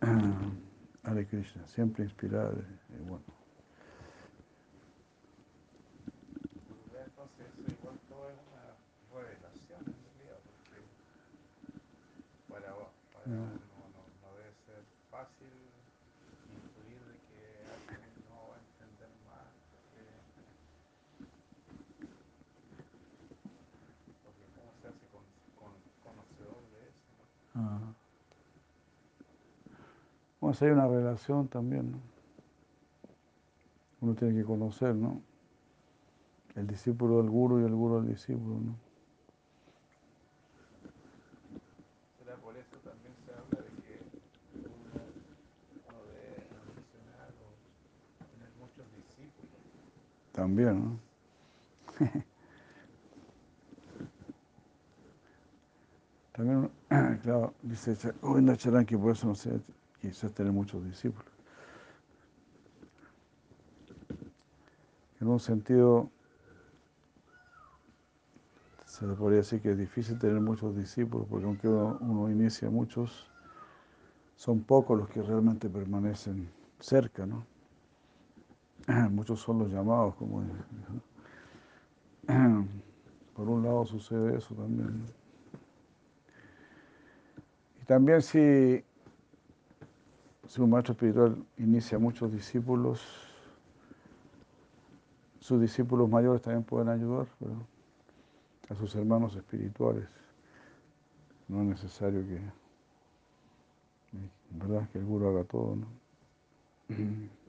[1.04, 2.54] Hare Krishna, siempre inspirado
[2.90, 3.24] y bueno.
[7.06, 8.74] Entonces, eso igual todo es una
[9.20, 10.80] revelación en realidad, porque
[12.48, 12.68] para,
[13.12, 13.42] para No.
[13.44, 15.52] uno no, no debe ser fácil
[16.50, 20.02] intuir de que alguien no va a entender más, porque,
[24.24, 25.24] porque cómo se hace con,
[25.60, 27.08] con- conocedor de eso.
[27.54, 27.60] ¿no?
[27.60, 27.94] Ah.
[30.44, 31.98] Bueno, si hay una relación también, ¿no?
[34.02, 35.22] Uno tiene que conocer, ¿no?
[36.54, 38.76] El discípulo del guru y el guru del discípulo, ¿no?
[42.18, 44.02] Será por eso también se habla de que
[44.66, 45.00] uno,
[45.88, 47.56] uno debe ambicionar o
[48.36, 49.48] tener muchos discípulos.
[50.32, 51.00] También, ¿no?
[56.32, 56.70] También,
[57.22, 59.58] claro, dice Govinda Charan que por eso no sé,
[60.10, 61.32] quizás tener muchos discípulos.
[65.20, 66.10] En un sentido,
[68.84, 73.30] se podría decir que es difícil tener muchos discípulos, porque aunque uno, inicia muchos,
[74.36, 76.50] son pocos los que realmente permanecen
[76.80, 77.46] cerca, ¿no?
[79.10, 81.04] Muchos son los llamados, como ¿no?
[83.34, 85.06] Por un lado sucede eso también.
[87.80, 88.84] Y también si,
[90.46, 93.00] si un maestro espiritual inicia muchos discípulos,
[95.40, 97.54] sus discípulos mayores también pueden ayudar pero
[98.68, 100.08] a sus hermanos espirituales.
[101.48, 102.40] No es necesario que,
[104.50, 104.88] ¿verdad?
[104.90, 105.86] que el guru haga todo, ¿no?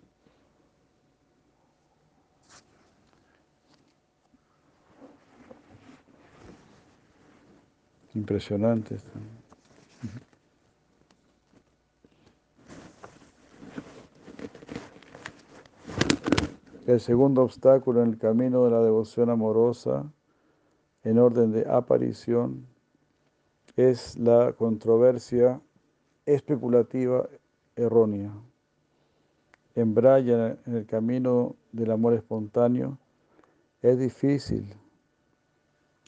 [8.13, 9.11] Impresionante esto.
[16.85, 20.05] El segundo obstáculo en el camino de la devoción amorosa,
[21.03, 22.67] en orden de aparición,
[23.75, 25.59] es la controversia
[26.27, 27.27] especulativa
[27.75, 28.31] errónea.
[29.73, 32.99] En Braya, en el camino del amor espontáneo,
[33.81, 34.71] es difícil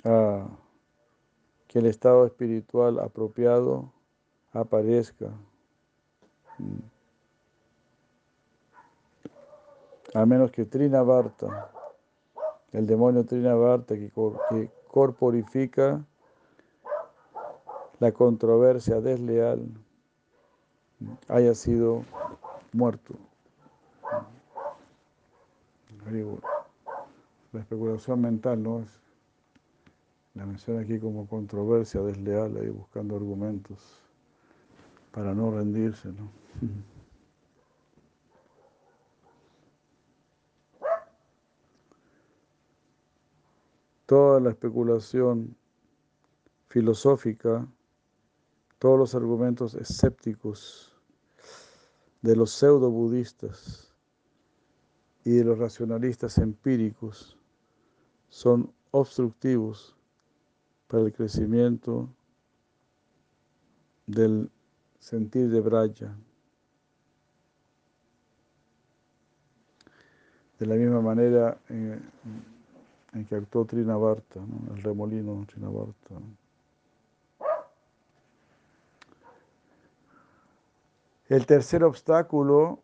[0.04, 3.92] que el estado espiritual apropiado
[4.54, 5.32] aparezca.
[10.18, 11.70] A menos que Trinavarta,
[12.72, 14.12] el demonio Trinavarta que,
[14.50, 16.04] que corporifica
[18.00, 19.62] la controversia desleal,
[21.28, 22.04] haya sido
[22.74, 23.14] muerto.
[27.54, 29.00] La especulación mental no es
[30.34, 33.78] la menciona aquí como controversia desleal, ahí buscando argumentos
[35.12, 36.08] para no rendirse.
[36.08, 36.28] ¿no?
[44.08, 45.56] Toda la especulación
[46.70, 47.68] filosófica,
[48.80, 50.98] todos los argumentos escépticos
[52.22, 53.94] de los pseudo budistas
[55.26, 57.38] y de los racionalistas empíricos
[58.30, 59.94] son obstructivos
[60.88, 62.10] para el crecimiento
[64.06, 64.50] del
[65.00, 66.18] sentir de Braya.
[70.60, 71.60] De la misma manera
[73.26, 74.40] que actuó Trinavarta,
[74.74, 76.16] el remolino Trinavarta.
[81.30, 82.82] El tercer obstáculo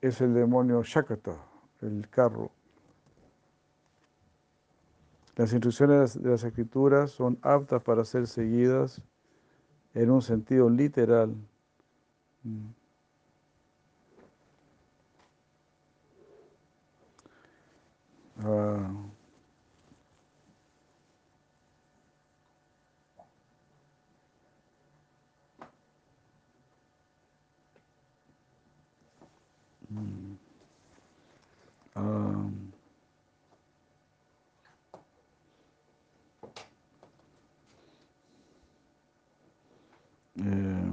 [0.00, 1.36] es el demonio Shakata,
[1.80, 2.50] el carro.
[5.36, 9.02] Las instrucciones de las escrituras son aptas para ser seguidas
[9.94, 11.34] en un sentido literal.
[18.42, 18.90] Ah.
[29.92, 30.38] Mm.
[31.94, 32.50] Ah.
[40.38, 40.90] Eh,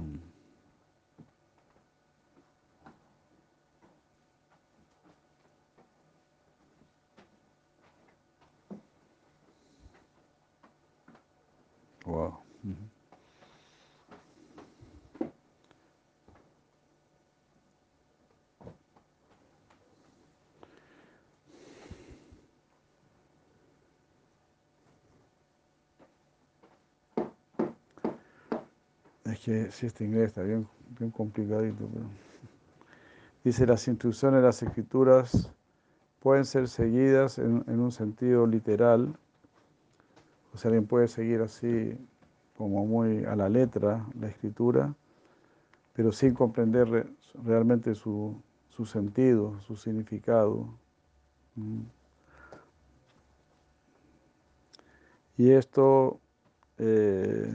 [12.05, 12.37] wow.
[29.25, 30.67] Es que si este inglés está bien,
[31.11, 31.87] complicadito.
[33.43, 35.51] Dice, las instrucciones de las escrituras
[36.21, 39.15] pueden ser seguidas en, en, un sentido literal.
[40.53, 41.97] O sea, alguien puede seguir así
[42.57, 44.93] como muy a la letra la escritura,
[45.93, 47.07] pero sin comprender
[47.43, 50.67] realmente su, su sentido, su significado.
[51.55, 51.81] ¿Mm?
[55.37, 56.19] Y esto...
[56.79, 57.53] Eh,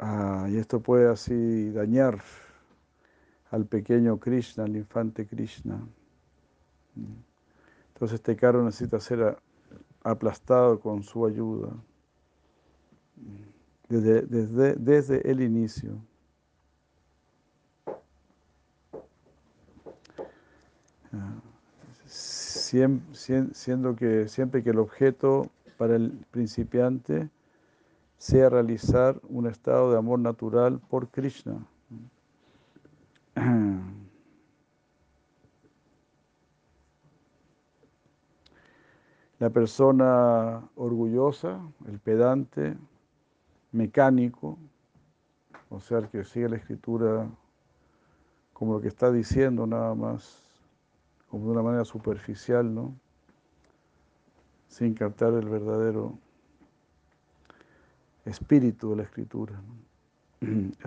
[0.00, 2.20] Ah, y esto puede así dañar
[3.50, 5.80] al pequeño Krishna, al infante Krishna.
[7.94, 9.38] Entonces este carro necesita ser
[10.02, 11.70] aplastado con su ayuda
[13.88, 15.98] desde, desde, desde el inicio.
[22.06, 27.30] Siendo que siempre que el objeto para el principiante
[28.18, 31.66] sea realizar un estado de amor natural por Krishna.
[39.38, 42.76] La persona orgullosa, el pedante,
[43.70, 44.58] mecánico,
[45.70, 47.28] o sea, el que sigue la escritura
[48.52, 50.42] como lo que está diciendo nada más,
[51.28, 52.98] como de una manera superficial, ¿no?
[54.66, 56.18] Sin captar el verdadero
[58.24, 59.62] espíritu de la escritura.